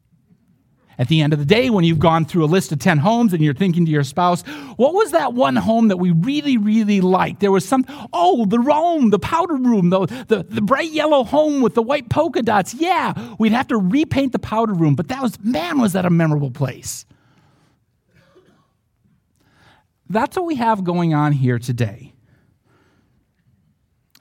At 0.98 1.08
the 1.08 1.22
end 1.22 1.34
of 1.34 1.40
the 1.40 1.46
day, 1.46 1.70
when 1.70 1.84
you've 1.84 2.00
gone 2.00 2.26
through 2.26 2.44
a 2.44 2.48
list 2.48 2.72
of 2.72 2.80
10 2.80 2.98
homes 3.00 3.34
and 3.34 3.42
you're 3.42 3.54
thinking 3.54 3.86
to 3.86 3.92
your 3.92 4.04
spouse, 4.04 4.42
what 4.76 4.94
was 4.94 5.12
that 5.12 5.34
one 5.34 5.56
home 5.56 5.88
that 5.88 5.98
we 5.98 6.12
really, 6.12 6.58
really 6.58 7.02
liked? 7.02 7.40
There 7.40 7.52
was 7.52 7.68
some, 7.68 7.86
oh, 8.14 8.46
the 8.46 8.60
room, 8.60 9.10
the 9.10 9.20
powder 9.20 9.56
room, 9.56 9.90
the, 9.90 10.06
the, 10.28 10.44
the 10.44 10.62
bright 10.62 10.92
yellow 10.92 11.24
home 11.24 11.62
with 11.62 11.76
the 11.76 11.82
white 11.82 12.10
polka 12.10 12.42
dots. 12.42 12.74
Yeah, 12.74 13.36
we'd 13.40 13.54
have 13.54 13.68
to 13.68 13.78
repaint 13.78 14.34
the 14.34 14.40
powder 14.40 14.74
room, 14.74 14.96
but 14.96 15.08
that 15.08 15.22
was, 15.22 15.40
man, 15.42 15.80
was 15.80 15.94
that 15.94 16.06
a 16.06 16.10
memorable 16.10 16.52
place. 16.52 17.06
That's 20.10 20.36
what 20.36 20.46
we 20.46 20.56
have 20.56 20.84
going 20.84 21.14
on 21.14 21.32
here 21.32 21.58
today 21.58 22.14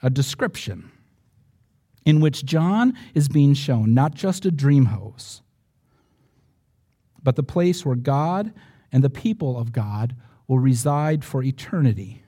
a 0.03 0.09
description 0.09 0.91
in 2.05 2.19
which 2.19 2.43
John 2.43 2.97
is 3.13 3.29
being 3.29 3.53
shown 3.53 3.93
not 3.93 4.15
just 4.15 4.45
a 4.45 4.51
dream 4.51 4.85
house 4.85 5.41
but 7.23 7.35
the 7.35 7.43
place 7.43 7.85
where 7.85 7.95
God 7.95 8.53
and 8.91 9.03
the 9.03 9.09
people 9.09 9.57
of 9.57 9.71
God 9.71 10.15
will 10.47 10.59
reside 10.59 11.23
for 11.23 11.43
eternity. 11.43 12.23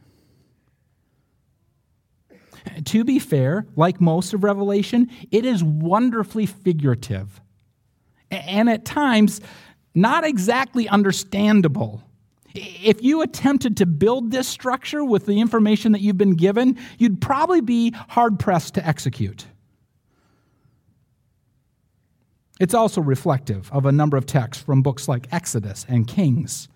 To 2.86 3.04
be 3.04 3.20
fair, 3.20 3.66
like 3.76 4.00
most 4.00 4.34
of 4.34 4.44
Revelation, 4.44 5.10
it 5.32 5.46
is 5.46 5.64
wonderfully 5.64 6.46
figurative 6.46 7.42
and 8.32 8.70
at 8.70 8.86
times 8.86 9.42
not 9.94 10.24
exactly 10.24 10.88
understandable. 10.88 12.02
If 12.56 13.04
you 13.04 13.22
attempted 13.22 13.78
to 13.78 13.86
build 13.86 14.32
this 14.32 14.48
structure 14.48 15.04
with 15.04 15.26
the 15.26 15.40
information 15.40 15.92
that 15.92 16.02
you've 16.02 16.18
been 16.18 16.36
given, 16.36 16.78
you'd 16.98 17.22
probably 17.22 17.62
be 17.62 17.92
hard 18.10 18.40
pressed 18.40 18.76
to 18.76 18.88
execute. 18.88 19.46
It's 22.64 22.74
also 22.74 23.02
reflective 23.02 23.70
of 23.74 23.86
a 23.86 23.92
number 23.92 24.16
of 24.16 24.26
texts 24.26 24.64
from 24.64 24.82
books 24.82 25.10
like 25.10 25.28
Exodus 25.34 25.86
and 25.90 26.08
Kings. 26.08 26.70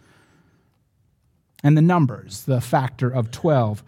And 1.63 1.77
the 1.77 1.81
numbers, 1.81 2.43
the 2.43 2.59
factor 2.59 3.09
of 3.09 3.31
12, 3.31 3.85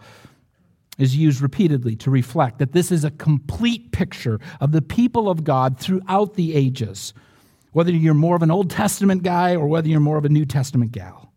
is 0.96 1.14
used 1.14 1.42
repeatedly 1.42 1.96
to 1.96 2.10
reflect 2.10 2.58
that 2.58 2.72
this 2.72 2.90
is 2.90 3.04
a 3.04 3.10
complete 3.10 3.92
picture 3.92 4.40
of 4.62 4.72
the 4.72 4.80
people 4.80 5.28
of 5.28 5.44
God 5.44 5.78
throughout 5.78 6.36
the 6.36 6.54
ages, 6.54 7.12
whether 7.72 7.92
you're 7.92 8.14
more 8.14 8.34
of 8.34 8.42
an 8.42 8.50
Old 8.50 8.70
Testament 8.70 9.22
guy 9.22 9.54
or 9.54 9.66
whether 9.66 9.86
you're 9.86 10.00
more 10.00 10.16
of 10.16 10.24
a 10.24 10.30
New 10.30 10.46
Testament 10.46 10.92
gal. 10.92 11.34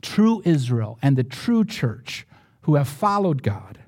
True 0.00 0.42
Israel 0.44 0.96
and 1.02 1.16
the 1.16 1.24
true 1.24 1.64
church 1.64 2.24
who 2.60 2.76
have 2.76 2.86
followed 2.86 3.42
God 3.42 3.80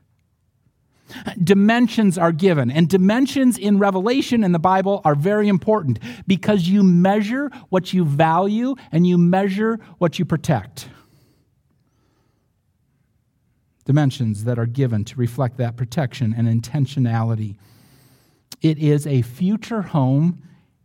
Dimensions 1.42 2.18
are 2.18 2.32
given, 2.32 2.70
and 2.70 2.86
dimensions 2.88 3.56
in 3.56 3.78
Revelation 3.78 4.44
in 4.44 4.52
the 4.52 4.58
Bible 4.58 5.00
are 5.04 5.14
very 5.14 5.48
important 5.48 5.98
because 6.26 6.68
you 6.68 6.82
measure 6.82 7.50
what 7.70 7.94
you 7.94 8.04
value 8.04 8.74
and 8.92 9.06
you 9.06 9.16
measure 9.16 9.78
what 9.96 10.18
you 10.18 10.26
protect. 10.26 10.88
Dimensions 13.86 14.44
that 14.44 14.58
are 14.58 14.66
given 14.66 15.04
to 15.06 15.16
reflect 15.16 15.56
that 15.56 15.76
protection 15.76 16.34
and 16.36 16.46
intentionality. 16.46 17.56
It 18.60 18.78
is 18.78 19.06
a 19.06 19.22
future 19.22 19.82
home 19.82 20.42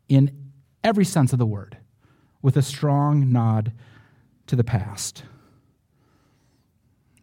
in 0.08 0.32
every 0.84 1.04
sense 1.04 1.34
of 1.34 1.40
the 1.40 1.46
word, 1.46 1.78
with 2.42 2.56
a 2.56 2.62
strong 2.62 3.32
nod 3.32 3.74
to 4.48 4.56
the 4.56 4.64
past. 4.64 5.24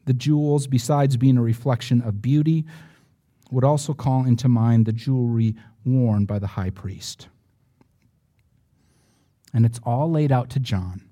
The 0.04 0.12
jewels, 0.12 0.66
besides 0.66 1.16
being 1.16 1.38
a 1.38 1.42
reflection 1.42 2.02
of 2.02 2.20
beauty, 2.20 2.66
would 3.52 3.64
also 3.64 3.92
call 3.92 4.24
into 4.24 4.48
mind 4.48 4.86
the 4.86 4.92
jewelry 4.92 5.54
worn 5.84 6.24
by 6.24 6.38
the 6.38 6.46
high 6.46 6.70
priest. 6.70 7.28
And 9.52 9.66
it's 9.66 9.80
all 9.84 10.10
laid 10.10 10.32
out 10.32 10.48
to 10.50 10.60
John 10.60 11.02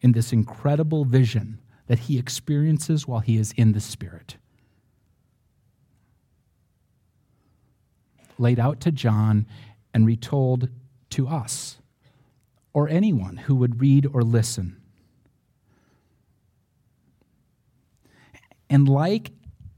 in 0.00 0.12
this 0.12 0.32
incredible 0.32 1.04
vision 1.04 1.60
that 1.88 1.98
he 1.98 2.18
experiences 2.18 3.08
while 3.08 3.20
he 3.20 3.36
is 3.36 3.52
in 3.56 3.72
the 3.72 3.80
Spirit. 3.80 4.36
Laid 8.38 8.60
out 8.60 8.80
to 8.80 8.92
John 8.92 9.46
and 9.92 10.06
retold 10.06 10.68
to 11.10 11.28
us, 11.28 11.78
or 12.72 12.88
anyone 12.88 13.36
who 13.36 13.54
would 13.56 13.80
read 13.80 14.06
or 14.12 14.22
listen. 14.22 14.80
And 18.70 18.88
like 18.88 19.30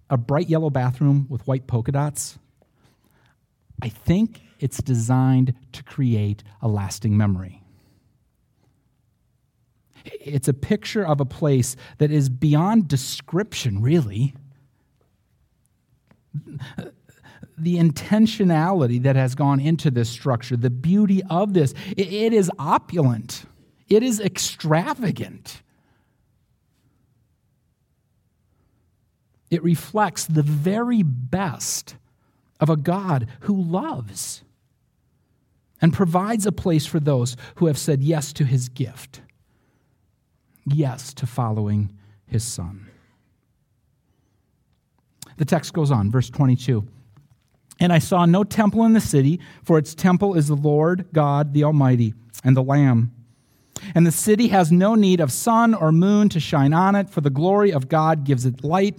a 0.09 0.17
bright 0.17 0.49
yellow 0.49 0.71
bathroom 0.71 1.27
with 1.29 1.47
white 1.47 1.67
polka 1.67 1.93
dots, 1.93 2.39
I 3.83 3.89
think 3.89 4.41
it's 4.59 4.83
designed 4.83 5.55
to 5.73 5.83
create 5.83 6.43
a 6.63 6.69
lasting 6.69 7.17
memory. 7.17 7.63
It's 10.05 10.49
a 10.49 10.55
picture 10.55 11.05
of 11.05 11.21
a 11.21 11.25
place 11.25 11.77
that 11.99 12.11
is 12.11 12.29
beyond 12.29 12.89
description, 12.89 13.83
really. 13.83 14.35
The 17.59 17.77
intentionality 17.77 19.03
that 19.03 19.17
has 19.17 19.35
gone 19.35 19.61
into 19.61 19.91
this 19.91 20.09
structure, 20.09 20.57
the 20.57 20.71
beauty 20.71 21.23
of 21.29 21.55
this, 21.55 21.75
it 21.97 22.33
is 22.33 22.51
opulent, 22.59 23.45
it 23.89 24.03
is 24.03 24.21
extravagant. 24.21 25.63
It 29.51 29.63
reflects 29.63 30.25
the 30.25 30.43
very 30.43 31.03
best 31.03 31.97
of 32.59 32.71
a 32.71 32.77
God 32.77 33.29
who 33.41 33.61
loves 33.61 34.43
and 35.81 35.93
provides 35.93 36.47
a 36.47 36.53
place 36.53 36.87
for 36.87 36.99
those 36.99 37.37
who 37.57 37.67
have 37.67 37.79
said 37.79 38.03
yes 38.03 38.33
to 38.33 38.45
his 38.45 38.69
gift, 38.69 39.21
yes 40.65 41.13
to 41.15 41.27
following 41.27 41.93
his 42.27 42.43
son. 42.43 42.87
The 45.37 45.45
text 45.45 45.75
goes 45.75 45.91
on, 45.91 46.11
verse 46.11 46.31
22. 46.31 46.87
And 47.79 47.93
I 47.93 47.99
saw 47.99 48.25
no 48.25 48.43
temple 48.43 48.85
in 48.85 48.95
the 48.95 49.01
city, 49.01 49.39
for 49.63 49.77
its 49.77 49.95
temple 49.95 50.35
is 50.35 50.49
the 50.49 50.57
Lord 50.57 51.07
God, 51.13 51.53
the 51.53 51.65
Almighty, 51.65 52.15
and 52.43 52.57
the 52.57 52.63
Lamb. 52.63 53.13
And 53.95 54.07
the 54.07 54.13
city 54.13 54.49
has 54.49 54.73
no 54.73 54.95
need 54.95 55.21
of 55.21 55.31
sun 55.31 55.75
or 55.75 55.93
moon 55.93 56.31
to 56.31 56.41
shine 56.41 56.73
on 56.73 56.95
it, 56.95 57.11
for 57.11 57.21
the 57.21 57.29
glory 57.29 57.71
of 57.71 57.91
God 57.91 58.25
gives 58.25 58.47
it 58.47 58.65
light 58.65 58.99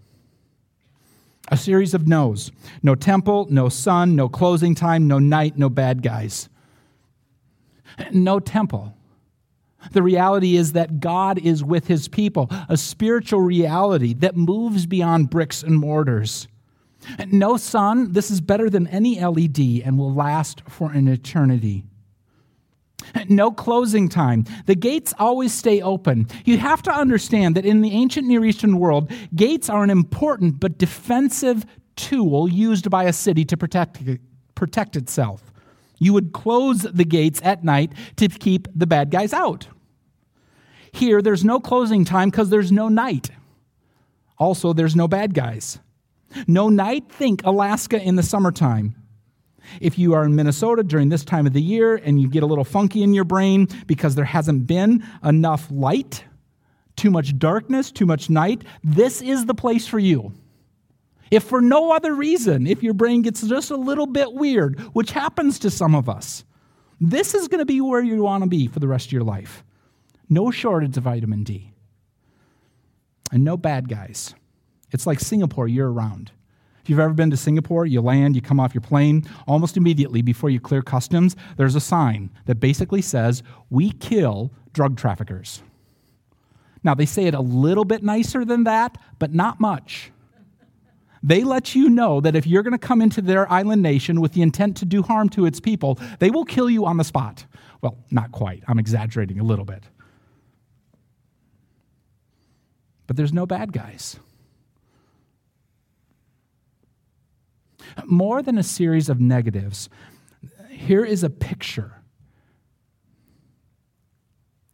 A 1.51 1.57
series 1.57 1.93
of 1.93 2.07
no's 2.07 2.51
no 2.81 2.95
temple, 2.95 3.45
no 3.49 3.67
sun, 3.67 4.15
no 4.15 4.29
closing 4.29 4.73
time, 4.73 5.07
no 5.07 5.19
night, 5.19 5.57
no 5.57 5.69
bad 5.69 6.01
guys. 6.01 6.47
No 8.11 8.39
temple. 8.39 8.95
The 9.91 10.01
reality 10.01 10.55
is 10.55 10.71
that 10.73 10.99
God 10.99 11.39
is 11.39 11.63
with 11.63 11.87
his 11.87 12.07
people, 12.07 12.47
a 12.69 12.77
spiritual 12.77 13.41
reality 13.41 14.13
that 14.15 14.37
moves 14.37 14.85
beyond 14.85 15.29
bricks 15.29 15.61
and 15.61 15.77
mortars. 15.77 16.47
No 17.27 17.57
sun, 17.57 18.13
this 18.13 18.31
is 18.31 18.41
better 18.41 18.69
than 18.69 18.87
any 18.87 19.19
LED 19.19 19.59
and 19.83 19.97
will 19.97 20.13
last 20.13 20.61
for 20.69 20.91
an 20.91 21.07
eternity. 21.07 21.83
No 23.29 23.51
closing 23.51 24.09
time. 24.09 24.45
The 24.65 24.75
gates 24.75 25.13
always 25.19 25.53
stay 25.53 25.81
open. 25.81 26.27
You 26.45 26.57
have 26.57 26.81
to 26.83 26.91
understand 26.91 27.55
that 27.55 27.65
in 27.65 27.81
the 27.81 27.91
ancient 27.91 28.27
Near 28.27 28.45
Eastern 28.45 28.77
world, 28.77 29.11
gates 29.35 29.69
are 29.69 29.83
an 29.83 29.89
important 29.89 30.59
but 30.59 30.77
defensive 30.77 31.65
tool 31.95 32.47
used 32.47 32.89
by 32.89 33.03
a 33.05 33.13
city 33.13 33.45
to 33.45 33.57
protect, 33.57 34.01
protect 34.55 34.95
itself. 34.95 35.51
You 35.99 36.13
would 36.13 36.33
close 36.33 36.81
the 36.81 37.05
gates 37.05 37.41
at 37.43 37.63
night 37.63 37.93
to 38.17 38.27
keep 38.27 38.67
the 38.73 38.87
bad 38.87 39.11
guys 39.11 39.33
out. 39.33 39.67
Here, 40.91 41.21
there's 41.21 41.45
no 41.45 41.59
closing 41.59 42.05
time 42.05 42.29
because 42.29 42.49
there's 42.49 42.71
no 42.71 42.89
night. 42.89 43.29
Also, 44.37 44.73
there's 44.73 44.95
no 44.95 45.07
bad 45.07 45.33
guys. 45.33 45.79
No 46.47 46.69
night, 46.69 47.11
think 47.11 47.45
Alaska 47.45 48.01
in 48.01 48.15
the 48.15 48.23
summertime. 48.23 48.95
If 49.79 49.97
you 49.97 50.13
are 50.13 50.23
in 50.25 50.35
Minnesota 50.35 50.83
during 50.83 51.09
this 51.09 51.23
time 51.23 51.47
of 51.47 51.53
the 51.53 51.61
year 51.61 51.95
and 51.95 52.21
you 52.21 52.27
get 52.27 52.43
a 52.43 52.45
little 52.45 52.63
funky 52.63 53.03
in 53.03 53.13
your 53.13 53.23
brain 53.23 53.67
because 53.87 54.15
there 54.15 54.25
hasn't 54.25 54.67
been 54.67 55.03
enough 55.23 55.67
light, 55.71 56.23
too 56.95 57.11
much 57.11 57.37
darkness, 57.37 57.91
too 57.91 58.05
much 58.05 58.29
night, 58.29 58.63
this 58.83 59.21
is 59.21 59.45
the 59.45 59.53
place 59.53 59.87
for 59.87 59.99
you. 59.99 60.33
If 61.31 61.43
for 61.43 61.61
no 61.61 61.93
other 61.93 62.13
reason, 62.13 62.67
if 62.67 62.83
your 62.83 62.93
brain 62.93 63.21
gets 63.21 63.41
just 63.41 63.71
a 63.71 63.77
little 63.77 64.05
bit 64.05 64.33
weird, 64.33 64.79
which 64.93 65.11
happens 65.11 65.57
to 65.59 65.71
some 65.71 65.95
of 65.95 66.09
us, 66.09 66.43
this 66.99 67.33
is 67.33 67.47
going 67.47 67.59
to 67.59 67.65
be 67.65 67.81
where 67.81 68.03
you 68.03 68.21
want 68.21 68.43
to 68.43 68.49
be 68.49 68.67
for 68.67 68.79
the 68.79 68.87
rest 68.87 69.07
of 69.07 69.11
your 69.13 69.23
life. 69.23 69.63
No 70.29 70.51
shortage 70.51 70.95
of 70.97 71.03
vitamin 71.03 71.43
D. 71.43 71.71
And 73.31 73.43
no 73.43 73.57
bad 73.57 73.87
guys. 73.87 74.35
It's 74.91 75.07
like 75.07 75.19
Singapore 75.19 75.67
year 75.67 75.87
round. 75.87 76.31
You've 76.91 76.99
ever 76.99 77.13
been 77.13 77.29
to 77.29 77.37
Singapore, 77.37 77.85
you 77.85 78.01
land, 78.01 78.35
you 78.35 78.41
come 78.41 78.59
off 78.59 78.73
your 78.73 78.81
plane, 78.81 79.23
almost 79.47 79.77
immediately 79.77 80.21
before 80.21 80.49
you 80.49 80.59
clear 80.59 80.81
customs, 80.81 81.37
there's 81.55 81.75
a 81.75 81.79
sign 81.79 82.29
that 82.47 82.55
basically 82.55 83.01
says, 83.01 83.43
We 83.69 83.91
kill 83.91 84.51
drug 84.73 84.97
traffickers. 84.97 85.63
Now, 86.83 86.93
they 86.93 87.05
say 87.05 87.27
it 87.27 87.33
a 87.33 87.39
little 87.39 87.85
bit 87.85 88.03
nicer 88.03 88.43
than 88.43 88.65
that, 88.65 88.97
but 89.19 89.33
not 89.33 89.57
much. 89.61 90.11
They 91.23 91.45
let 91.45 91.75
you 91.75 91.89
know 91.89 92.19
that 92.19 92.35
if 92.35 92.45
you're 92.45 92.61
going 92.61 92.73
to 92.73 92.77
come 92.77 93.01
into 93.01 93.21
their 93.21 93.49
island 93.49 93.81
nation 93.81 94.19
with 94.19 94.33
the 94.33 94.41
intent 94.41 94.75
to 94.77 94.85
do 94.85 95.01
harm 95.01 95.29
to 95.29 95.45
its 95.45 95.61
people, 95.61 95.97
they 96.19 96.29
will 96.29 96.43
kill 96.43 96.69
you 96.69 96.85
on 96.85 96.97
the 96.97 97.05
spot. 97.05 97.45
Well, 97.79 97.99
not 98.11 98.33
quite. 98.33 98.65
I'm 98.67 98.79
exaggerating 98.79 99.39
a 99.39 99.43
little 99.45 99.63
bit. 99.63 99.85
But 103.07 103.15
there's 103.15 103.31
no 103.31 103.45
bad 103.45 103.71
guys. 103.71 104.19
More 108.05 108.41
than 108.41 108.57
a 108.57 108.63
series 108.63 109.09
of 109.09 109.19
negatives, 109.19 109.89
here 110.69 111.05
is 111.05 111.23
a 111.23 111.29
picture 111.29 112.01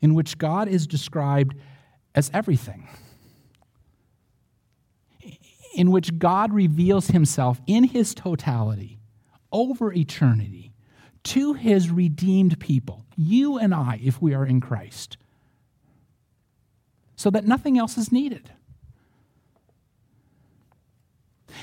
in 0.02 0.14
which 0.14 0.38
God 0.38 0.68
is 0.68 0.88
described 0.88 1.56
as 2.14 2.32
everything, 2.34 2.88
in 5.76 5.92
which 5.92 6.18
God 6.18 6.54
reveals 6.54 7.08
himself 7.08 7.62
in 7.68 7.84
his 7.84 8.14
totality 8.14 9.00
over 9.52 9.94
eternity 9.94 10.74
to 11.24 11.54
his 11.54 11.90
redeemed 11.90 12.60
people, 12.60 13.06
you 13.16 13.58
and 13.58 13.74
I, 13.74 14.00
if 14.04 14.22
we 14.22 14.34
are 14.34 14.46
in 14.46 14.62
Christ, 14.62 15.18
so 17.16 17.30
that 17.30 17.46
nothing 17.46 17.78
else 17.78 17.98
is 17.98 18.12
needed. 18.12 18.52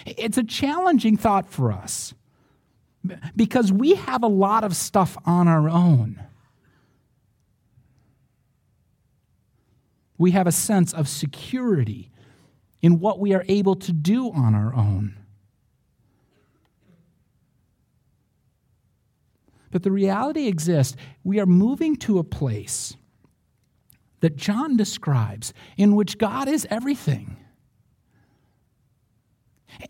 It's 0.07 0.39
a 0.39 0.45
challenging 0.45 1.17
thought 1.17 1.49
for 1.49 1.73
us 1.73 2.15
because 3.37 3.73
we 3.73 3.95
have 3.95 4.23
a 4.23 4.29
lot 4.29 4.65
of 4.65 4.75
stuff 4.75 5.17
on 5.25 5.49
our 5.49 5.69
own. 5.69 6.23
We 10.17 10.31
have 10.31 10.47
a 10.47 10.53
sense 10.53 10.93
of 10.93 11.09
security 11.09 12.11
in 12.81 13.01
what 13.01 13.19
we 13.19 13.35
are 13.35 13.45
able 13.49 13.77
to 13.77 13.93
do 13.93 14.31
on 14.31 14.55
our 14.55 14.75
own. 14.75 15.17
But 19.71 19.83
the 19.83 19.91
reality 19.91 20.47
exists. 20.47 20.97
We 21.25 21.41
are 21.41 21.47
moving 21.47 21.97
to 21.97 22.19
a 22.19 22.25
place 22.25 22.95
that 24.21 24.37
John 24.37 24.77
describes 24.77 25.53
in 25.77 25.97
which 25.97 26.17
God 26.17 26.49
is 26.49 26.67
everything. 26.71 27.37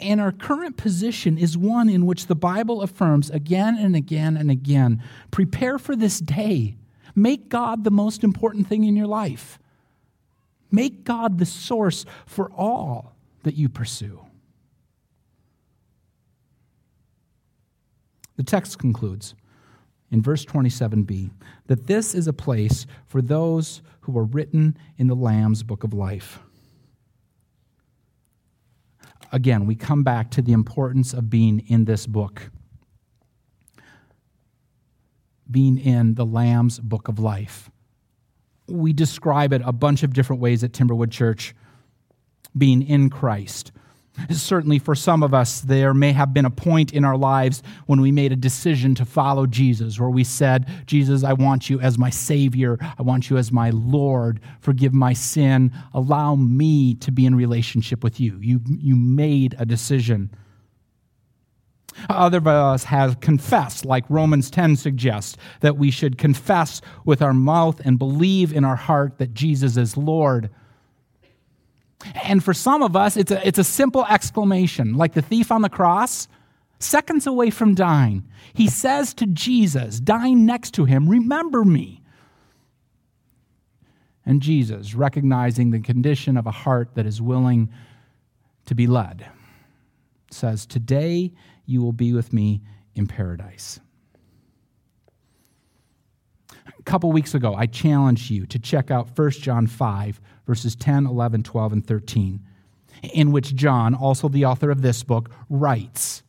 And 0.00 0.20
our 0.20 0.32
current 0.32 0.76
position 0.76 1.38
is 1.38 1.56
one 1.56 1.88
in 1.88 2.06
which 2.06 2.26
the 2.26 2.34
Bible 2.34 2.82
affirms 2.82 3.30
again 3.30 3.76
and 3.78 3.94
again 3.94 4.36
and 4.36 4.50
again 4.50 5.02
prepare 5.30 5.78
for 5.78 5.94
this 5.94 6.18
day. 6.18 6.76
Make 7.14 7.48
God 7.48 7.84
the 7.84 7.90
most 7.90 8.24
important 8.24 8.66
thing 8.66 8.84
in 8.84 8.96
your 8.96 9.06
life. 9.06 9.58
Make 10.70 11.04
God 11.04 11.38
the 11.38 11.46
source 11.46 12.04
for 12.26 12.50
all 12.52 13.14
that 13.44 13.54
you 13.54 13.68
pursue. 13.68 14.20
The 18.36 18.42
text 18.42 18.78
concludes 18.78 19.34
in 20.10 20.20
verse 20.20 20.44
27b 20.44 21.30
that 21.66 21.86
this 21.86 22.14
is 22.14 22.26
a 22.26 22.32
place 22.32 22.86
for 23.06 23.22
those 23.22 23.82
who 24.00 24.18
are 24.18 24.24
written 24.24 24.76
in 24.98 25.06
the 25.06 25.14
Lamb's 25.14 25.62
book 25.62 25.84
of 25.84 25.92
life 25.92 26.40
again, 29.34 29.66
we 29.66 29.74
come 29.74 30.04
back 30.04 30.30
to 30.30 30.40
the 30.40 30.52
importance 30.52 31.12
of 31.12 31.28
being 31.28 31.58
in 31.66 31.84
this 31.84 32.06
book, 32.06 32.50
being 35.50 35.76
in 35.76 36.14
the 36.14 36.24
Lamb's 36.24 36.78
book 36.78 37.08
of 37.08 37.18
life. 37.18 37.68
We 38.68 38.92
describe 38.92 39.52
it 39.52 39.60
a 39.64 39.72
bunch 39.72 40.04
of 40.04 40.14
different 40.14 40.40
ways 40.40 40.62
at 40.62 40.72
Timberwood 40.72 41.10
Church. 41.10 41.54
Being 42.56 42.82
in 42.82 43.10
Christ 43.10 43.72
Certainly, 44.30 44.78
for 44.78 44.94
some 44.94 45.22
of 45.22 45.34
us, 45.34 45.60
there 45.60 45.92
may 45.92 46.12
have 46.12 46.32
been 46.32 46.44
a 46.44 46.50
point 46.50 46.92
in 46.92 47.04
our 47.04 47.16
lives 47.16 47.62
when 47.86 48.00
we 48.00 48.12
made 48.12 48.30
a 48.30 48.36
decision 48.36 48.94
to 48.94 49.04
follow 49.04 49.46
Jesus, 49.46 49.98
where 49.98 50.10
we 50.10 50.22
said, 50.24 50.68
Jesus, 50.86 51.24
I 51.24 51.32
want 51.32 51.68
you 51.68 51.80
as 51.80 51.98
my 51.98 52.10
Savior. 52.10 52.78
I 52.80 53.02
want 53.02 53.28
you 53.28 53.38
as 53.38 53.50
my 53.50 53.70
Lord. 53.70 54.40
Forgive 54.60 54.94
my 54.94 55.12
sin. 55.14 55.72
Allow 55.92 56.36
me 56.36 56.94
to 56.96 57.10
be 57.10 57.26
in 57.26 57.34
relationship 57.34 58.04
with 58.04 58.20
you. 58.20 58.38
You, 58.40 58.60
you 58.66 58.94
made 58.94 59.56
a 59.58 59.66
decision. 59.66 60.30
Other 62.08 62.38
of 62.38 62.46
us 62.46 62.84
have 62.84 63.20
confessed, 63.20 63.84
like 63.84 64.04
Romans 64.08 64.50
10 64.50 64.76
suggests, 64.76 65.36
that 65.60 65.76
we 65.76 65.90
should 65.90 66.18
confess 66.18 66.80
with 67.04 67.22
our 67.22 67.34
mouth 67.34 67.80
and 67.84 67.98
believe 67.98 68.52
in 68.52 68.64
our 68.64 68.76
heart 68.76 69.18
that 69.18 69.34
Jesus 69.34 69.76
is 69.76 69.96
Lord. 69.96 70.50
And 72.22 72.42
for 72.42 72.54
some 72.54 72.82
of 72.82 72.96
us, 72.96 73.16
it's 73.16 73.30
a, 73.30 73.46
it's 73.46 73.58
a 73.58 73.64
simple 73.64 74.04
exclamation, 74.06 74.94
like 74.94 75.14
the 75.14 75.22
thief 75.22 75.50
on 75.50 75.62
the 75.62 75.68
cross, 75.68 76.28
seconds 76.78 77.26
away 77.26 77.50
from 77.50 77.74
dying. 77.74 78.24
He 78.52 78.68
says 78.68 79.14
to 79.14 79.26
Jesus, 79.26 80.00
dying 80.00 80.46
next 80.46 80.72
to 80.74 80.84
him, 80.84 81.08
Remember 81.08 81.64
me. 81.64 82.02
And 84.26 84.40
Jesus, 84.40 84.94
recognizing 84.94 85.70
the 85.70 85.80
condition 85.80 86.36
of 86.36 86.46
a 86.46 86.50
heart 86.50 86.94
that 86.94 87.06
is 87.06 87.20
willing 87.20 87.70
to 88.66 88.74
be 88.74 88.86
led, 88.86 89.26
says, 90.30 90.66
Today 90.66 91.32
you 91.66 91.82
will 91.82 91.92
be 91.92 92.12
with 92.12 92.32
me 92.32 92.62
in 92.94 93.06
paradise. 93.06 93.80
A 96.73 96.73
couple 96.84 97.12
weeks 97.12 97.34
ago, 97.34 97.54
I 97.54 97.66
challenged 97.66 98.30
you 98.30 98.46
to 98.46 98.58
check 98.58 98.90
out 98.90 99.16
1 99.16 99.30
John 99.32 99.66
5, 99.66 100.20
verses 100.46 100.76
10, 100.76 101.06
11, 101.06 101.42
12, 101.42 101.72
and 101.72 101.86
13, 101.86 102.40
in 103.12 103.32
which 103.32 103.54
John, 103.54 103.94
also 103.94 104.28
the 104.28 104.44
author 104.44 104.70
of 104.70 104.82
this 104.82 105.02
book, 105.02 105.30
writes 105.48 106.22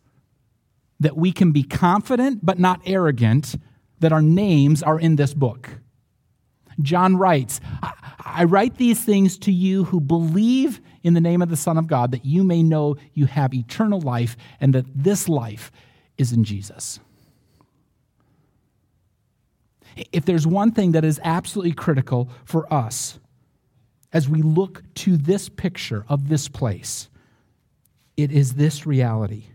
that 1.00 1.18
we 1.18 1.32
can 1.32 1.52
be 1.52 1.64
confident 1.64 2.46
but 2.46 2.60
not 2.60 2.82
arrogant 2.86 3.56
that 4.00 4.14
our 4.14 4.22
names 4.22 4.82
are 4.82 5.00
in 5.00 5.16
this 5.16 5.34
book. 5.34 5.70
John 6.82 7.18
writes, 7.18 7.62
I 8.20 8.44
write 8.46 8.78
these 8.78 9.04
things 9.04 9.38
to 9.40 9.52
you 9.52 9.86
who 9.86 10.02
believe 10.02 10.82
in 11.04 11.14
the 11.14 11.22
name 11.22 11.42
of 11.42 11.50
the 11.50 11.56
Son 11.56 11.78
of 11.78 11.88
God, 11.88 12.12
that 12.12 12.26
you 12.26 12.44
may 12.44 12.64
know 12.64 12.96
you 13.14 13.28
have 13.28 13.54
eternal 13.54 14.02
life 14.02 14.36
and 14.60 14.74
that 14.74 14.86
this 14.94 15.30
life 15.30 15.72
is 16.18 16.34
in 16.34 16.44
Jesus. 16.44 17.00
If 20.12 20.26
there's 20.26 20.46
one 20.46 20.72
thing 20.72 20.92
that 20.92 21.06
is 21.06 21.20
absolutely 21.24 21.74
critical 21.74 22.30
for 22.44 22.72
us 22.74 23.20
as 24.12 24.30
we 24.30 24.42
look 24.42 24.84
to 24.96 25.18
this 25.18 25.50
picture 25.50 26.06
of 26.08 26.30
this 26.30 26.48
place, 26.48 27.10
it 28.18 28.32
is 28.32 28.54
this 28.54 28.86
reality 28.86 29.46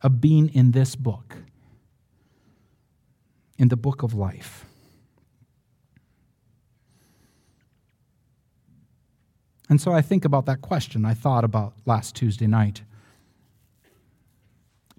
of 0.00 0.20
being 0.20 0.48
in 0.48 0.72
this 0.72 0.96
book, 0.96 1.36
in 3.58 3.68
the 3.68 3.76
book 3.76 4.02
of 4.02 4.14
life. 4.14 4.64
And 9.68 9.80
so 9.80 9.92
I 9.92 10.02
think 10.02 10.24
about 10.24 10.46
that 10.46 10.60
question 10.60 11.04
I 11.04 11.14
thought 11.14 11.44
about 11.44 11.72
last 11.86 12.14
Tuesday 12.14 12.46
night. 12.46 12.82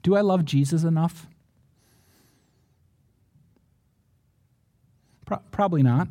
Do 0.01 0.15
I 0.15 0.21
love 0.21 0.45
Jesus 0.45 0.83
enough? 0.83 1.27
Pro- 5.25 5.41
probably 5.51 5.83
not. 5.83 6.07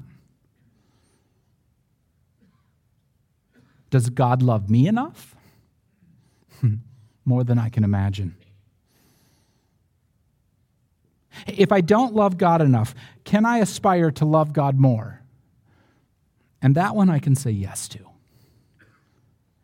Does 3.90 4.08
God 4.08 4.42
love 4.42 4.70
me 4.70 4.86
enough? 4.86 5.36
More 7.24 7.44
than 7.44 7.58
I 7.58 7.68
can 7.68 7.84
imagine. 7.84 8.34
If 11.46 11.72
I 11.72 11.80
don't 11.80 12.14
love 12.14 12.38
God 12.38 12.60
enough, 12.60 12.94
can 13.24 13.44
I 13.44 13.58
aspire 13.58 14.10
to 14.12 14.24
love 14.24 14.52
God 14.52 14.78
more? 14.78 15.20
And 16.60 16.74
that 16.74 16.94
one 16.94 17.08
I 17.08 17.18
can 17.18 17.34
say 17.34 17.50
yes 17.50 17.88
to. 17.88 18.00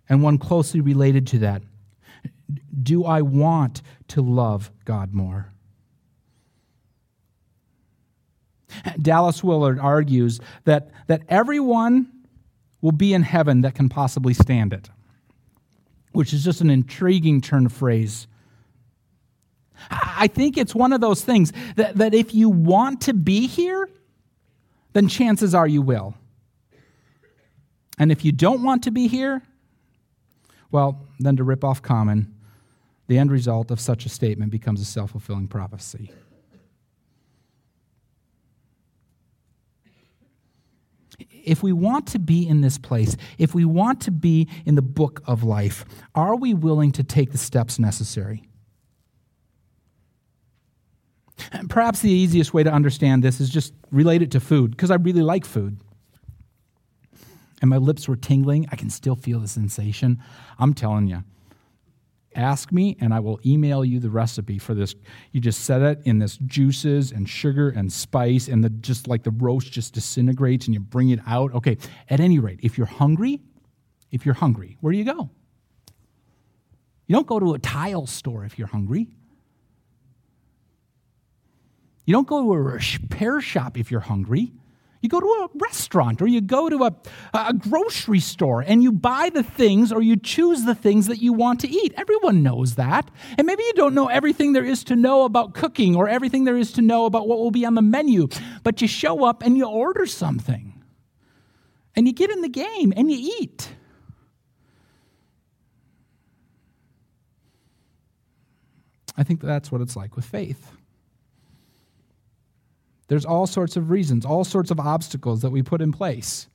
And 0.09 0.23
one 0.23 0.39
closely 0.39 0.81
related 0.81 1.27
to 1.29 1.39
that 1.41 1.63
do 2.83 3.05
I 3.05 3.23
want 3.23 3.83
to 4.09 4.23
love 4.23 4.71
God 4.85 5.13
more? 5.13 5.53
Dallas 9.01 9.43
Willard 9.43 9.79
argues 9.79 10.41
that, 10.65 10.91
that 11.07 11.23
everyone 11.29 12.11
will 12.81 12.93
be 12.93 13.13
in 13.13 13.23
heaven 13.23 13.63
that 13.63 13.75
can 13.75 13.89
possibly 13.89 14.35
stand 14.35 14.73
it, 14.73 14.91
which 16.13 16.33
is 16.33 16.45
just 16.45 16.61
an 16.61 16.71
intriguing 16.71 17.41
turn 17.41 17.67
of 17.67 17.73
phrase. 17.73 18.27
I 19.91 20.27
think 20.27 20.57
it's 20.57 20.75
one 20.75 20.93
of 20.93 21.01
those 21.01 21.23
things 21.23 21.53
that, 21.77 21.97
that 21.97 22.15
if 22.15 22.35
you 22.35 22.49
want 22.49 23.03
to 23.03 23.15
be 23.15 23.47
here, 23.47 23.89
then 24.93 25.09
chances 25.09 25.55
are 25.55 25.67
you 25.67 25.83
will. 25.83 26.15
And 27.99 28.13
if 28.13 28.25
you 28.25 28.33
don't 28.33 28.63
want 28.63 28.85
to 28.85 28.91
be 28.91 29.09
here, 29.09 29.43
well, 30.71 31.07
then 31.19 31.37
to 31.37 31.45
rip 31.45 31.65
off 31.65 31.83
Common, 31.83 32.35
the 33.07 33.19
end 33.19 33.31
result 33.31 33.71
of 33.71 33.81
such 33.81 34.07
a 34.07 34.09
statement 34.09 34.53
becomes 34.53 34.81
a 34.81 34.85
self 34.85 35.13
fulfilling 35.13 35.49
prophecy. 35.49 36.11
If 41.49 41.63
we 41.63 41.73
want 41.73 42.07
to 42.09 42.19
be 42.19 42.47
in 42.47 42.61
this 42.61 42.79
place, 42.79 43.17
if 43.39 43.55
we 43.55 43.65
want 43.65 44.01
to 44.03 44.11
be 44.11 44.49
in 44.67 44.75
the 44.75 44.83
book 44.83 45.23
of 45.27 45.43
life, 45.43 45.85
are 46.15 46.37
we 46.37 46.55
willing 46.55 46.93
to 46.93 47.03
take 47.03 47.33
the 47.33 47.39
steps 47.39 47.79
necessary? 47.79 48.45
Perhaps 51.69 52.01
the 52.01 52.11
easiest 52.11 52.53
way 52.53 52.63
to 52.63 52.73
understand 52.73 53.23
this 53.23 53.41
is 53.41 53.49
just 53.49 53.73
relate 53.91 54.23
it 54.23 54.31
to 54.33 54.41
food, 54.41 54.73
because 54.73 54.91
I 54.91 54.97
really 54.97 55.23
like 55.23 55.45
food. 55.45 55.79
And 57.61 57.71
my 57.71 57.77
lips 57.77 58.07
were 58.07 58.17
tingling. 58.17 58.69
I 58.71 58.77
can 58.77 58.91
still 58.91 59.17
feel 59.17 59.41
the 59.41 59.49
sensation. 59.49 60.23
I'm 60.59 60.75
telling 60.75 61.09
you. 61.09 61.25
Ask 62.39 62.71
me, 62.71 62.97
and 63.01 63.13
I 63.13 63.19
will 63.19 63.41
email 63.45 63.85
you 63.85 63.99
the 63.99 64.11
recipe 64.11 64.59
for 64.59 64.73
this. 64.73 64.95
You 65.33 65.41
just 65.41 65.65
set 65.65 65.83
it 65.83 66.01
in 66.05 66.21
this 66.21 66.37
juices 66.47 67.11
and 67.11 67.29
sugar 67.29 67.69
and 67.71 67.93
spice, 67.93 68.47
and 68.47 68.63
the, 68.63 68.71
just 68.71 69.09
like 69.09 69.25
the 69.25 69.33
roast 69.33 69.73
just 69.73 69.93
disintegrates, 69.93 70.67
and 70.67 70.73
you 70.73 70.79
bring 70.79 71.11
it 71.11 71.19
out. 71.27 71.53
Okay, 71.53 71.77
at 72.09 72.21
any 72.21 72.39
rate, 72.39 72.61
if 72.63 72.79
you're 72.79 72.87
hungry, 72.87 73.41
if 74.13 74.25
you're 74.25 74.37
hungry, 74.37 74.77
where 74.81 74.93
do 74.93 74.99
you 74.99 75.05
go? 75.05 75.31
You 77.09 77.15
don't 77.15 77.27
go 77.27 77.41
to 77.41 77.55
a 77.55 77.59
tile 77.59 78.07
store 78.07 78.45
if 78.45 78.57
you're 78.57 78.69
hungry. 78.69 79.09
You 82.05 82.13
don't 82.13 82.29
go 82.29 82.41
to 82.41 82.53
a 82.53 82.61
repair 82.61 83.41
shop 83.41 83.77
if 83.77 83.91
you're 83.91 84.01
hungry. 84.01 84.53
You 85.01 85.09
go 85.09 85.21
to 85.21 85.27
a 85.27 85.49
restaurant 85.59 86.21
or 86.21 86.27
you 86.27 86.41
go 86.41 86.69
to 86.69 86.85
a, 86.85 86.95
a 87.33 87.55
grocery 87.55 88.19
store 88.19 88.63
and 88.63 88.83
you 88.83 88.91
buy 88.91 89.31
the 89.33 89.45
things 89.45 89.93
or 89.93 90.03
you 90.03 90.17
choose 90.17 90.65
the 90.65 90.75
things 90.75 91.07
that 91.07 91.23
you 91.23 91.33
want 91.33 91.61
to 91.61 91.69
eat. 91.69 91.95
Everyone 91.97 92.43
knows 92.43 92.75
that. 92.75 93.09
And 93.37 93.47
maybe 93.47 93.63
you 93.63 93.75
don't 93.75 93.95
know 93.95 94.09
everything 94.09 94.55
there 94.55 94.65
is 94.65 94.83
to 94.85 94.97
know 94.97 95.25
about 95.25 95.55
cooking 95.55 95.95
or 95.95 96.09
everything 96.09 96.45
there 96.45 96.57
is 96.57 96.73
to 96.73 96.83
know 96.83 97.07
about 97.07 97.29
what 97.29 97.39
will 97.39 97.53
be 97.53 97.65
on 97.65 97.75
the 97.75 97.83
menu, 97.83 98.29
but 98.65 98.83
you 98.83 98.89
show 98.89 99.25
up 99.25 99.43
and 99.43 99.57
you 99.57 99.67
order 99.67 100.05
something 100.05 100.83
and 101.95 102.07
you 102.07 102.13
get 102.13 102.31
in 102.31 102.43
the 102.43 102.49
game 102.49 102.93
and 102.97 103.11
you 103.11 103.37
eat. 103.41 103.71
I 109.17 109.25
think 109.25 109.41
that's 109.41 109.71
what 109.73 109.81
it's 109.81 109.97
like 109.97 110.15
with 110.15 110.25
faith. 110.25 110.78
There's 113.09 113.25
all 113.25 113.47
sorts 113.47 113.77
of 113.77 113.91
reasons, 113.91 114.25
all 114.25 114.45
sorts 114.45 114.71
of 114.71 114.79
obstacles 114.79 115.43
that 115.43 115.51
we 115.51 115.63
put 115.63 115.81
in 115.81 115.93
place. 115.93 116.47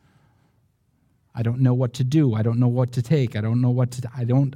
I 1.35 1.41
don't 1.41 1.59
know 1.59 1.73
what 1.73 1.93
to 1.95 2.03
do. 2.03 2.35
I 2.35 2.43
don't 2.43 2.59
know 2.59 2.67
what 2.67 2.91
to 2.93 3.01
take. 3.01 3.35
I 3.35 3.41
don't 3.41 3.59
know 3.59 3.71
what 3.71 3.91
to 3.91 4.09
I 4.15 4.23
don't 4.23 4.55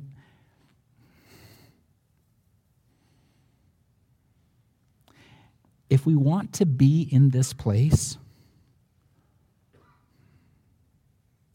If 5.90 6.06
we 6.06 6.16
want 6.16 6.54
to 6.54 6.66
be 6.66 7.08
in 7.12 7.30
this 7.30 7.54
place, 7.54 8.18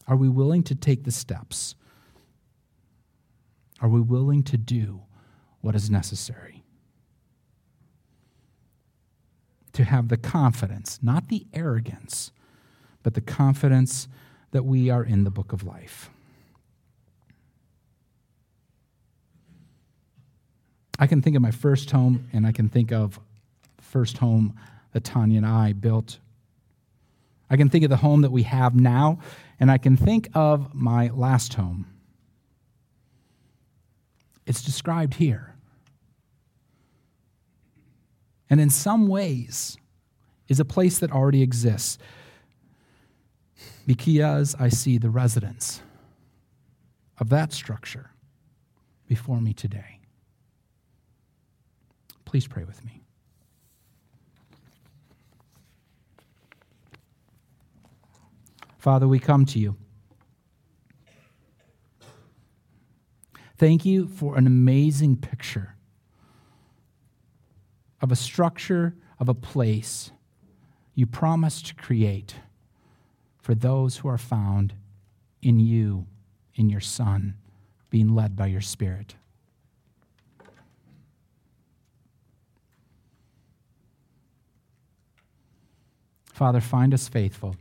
are 0.07 0.15
we 0.15 0.27
willing 0.27 0.63
to 0.63 0.75
take 0.75 1.03
the 1.03 1.11
steps? 1.11 1.75
Are 3.79 3.89
we 3.89 4.01
willing 4.01 4.43
to 4.43 4.57
do 4.57 5.01
what 5.61 5.75
is 5.75 5.89
necessary? 5.89 6.52
To 9.73 9.83
have 9.83 10.07
the 10.07 10.17
confidence, 10.17 10.99
not 11.01 11.27
the 11.29 11.45
arrogance, 11.53 12.31
but 13.01 13.15
the 13.15 13.21
confidence 13.21 14.07
that 14.51 14.63
we 14.63 14.89
are 14.89 15.03
in 15.03 15.23
the 15.23 15.31
book 15.31 15.51
of 15.51 15.63
life. 15.63 16.09
I 20.99 21.07
can 21.07 21.21
think 21.21 21.35
of 21.35 21.41
my 21.41 21.51
first 21.51 21.89
home, 21.89 22.29
and 22.31 22.45
I 22.45 22.51
can 22.51 22.69
think 22.69 22.91
of 22.91 23.19
first 23.81 24.19
home 24.19 24.55
that 24.93 25.03
Tanya 25.03 25.37
and 25.37 25.45
I 25.45 25.73
built. 25.73 26.19
I 27.49 27.57
can 27.57 27.67
think 27.69 27.83
of 27.83 27.89
the 27.89 27.97
home 27.97 28.21
that 28.21 28.31
we 28.31 28.43
have 28.43 28.75
now, 28.75 29.19
and 29.59 29.71
I 29.71 29.79
can 29.79 29.97
think 29.97 30.29
of 30.35 30.73
my 30.73 31.09
last 31.09 31.55
home. 31.55 31.87
It's 34.45 34.61
described 34.61 35.15
here 35.15 35.52
and 38.53 38.61
in 38.61 38.69
some 38.69 39.07
ways 39.07 39.77
is 40.47 40.59
a 40.59 40.63
place 40.63 40.99
that 40.99 41.11
already 41.11 41.41
exists 41.41 41.97
because 43.87 44.53
I 44.59 44.69
see 44.69 44.99
the 44.99 45.09
residence 45.09 45.81
of 47.17 47.29
that 47.29 47.51
structure 47.51 48.11
before 49.07 49.41
me 49.41 49.53
today. 49.53 50.01
Please 52.25 52.45
pray 52.45 52.63
with 52.63 52.85
me. 52.85 53.01
Father, 58.77 59.07
we 59.07 59.17
come 59.17 59.47
to 59.47 59.57
you. 59.57 59.75
Thank 63.57 63.83
you 63.83 64.07
for 64.07 64.37
an 64.37 64.45
amazing 64.45 65.15
picture 65.15 65.75
of 68.03 68.11
a 68.11 68.15
structure, 68.17 68.93
of 69.17 69.29
a 69.29 69.33
place 69.33 70.11
you 70.93 71.05
promised 71.05 71.67
to 71.67 71.73
create 71.73 72.35
for 73.41 73.55
those 73.55 73.97
who 73.97 74.09
are 74.09 74.17
found 74.17 74.73
in 75.41 75.57
you, 75.57 76.05
in 76.53 76.69
your 76.69 76.81
Son, 76.81 77.33
being 77.89 78.13
led 78.13 78.35
by 78.35 78.45
your 78.45 78.61
Spirit. 78.61 79.15
Father, 86.25 86.59
find 86.59 86.93
us 86.93 87.07
faithful 87.07 87.55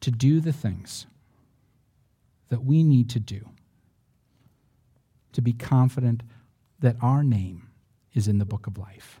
to 0.00 0.10
do 0.10 0.40
the 0.40 0.52
things 0.52 1.06
that 2.48 2.64
we 2.64 2.82
need 2.82 3.10
to 3.10 3.20
do 3.20 3.50
to 5.32 5.42
be 5.42 5.52
confident 5.52 6.22
that 6.78 6.96
our 7.02 7.22
name 7.22 7.68
is 8.14 8.28
in 8.28 8.38
the 8.38 8.46
book 8.46 8.66
of 8.66 8.78
life. 8.78 9.20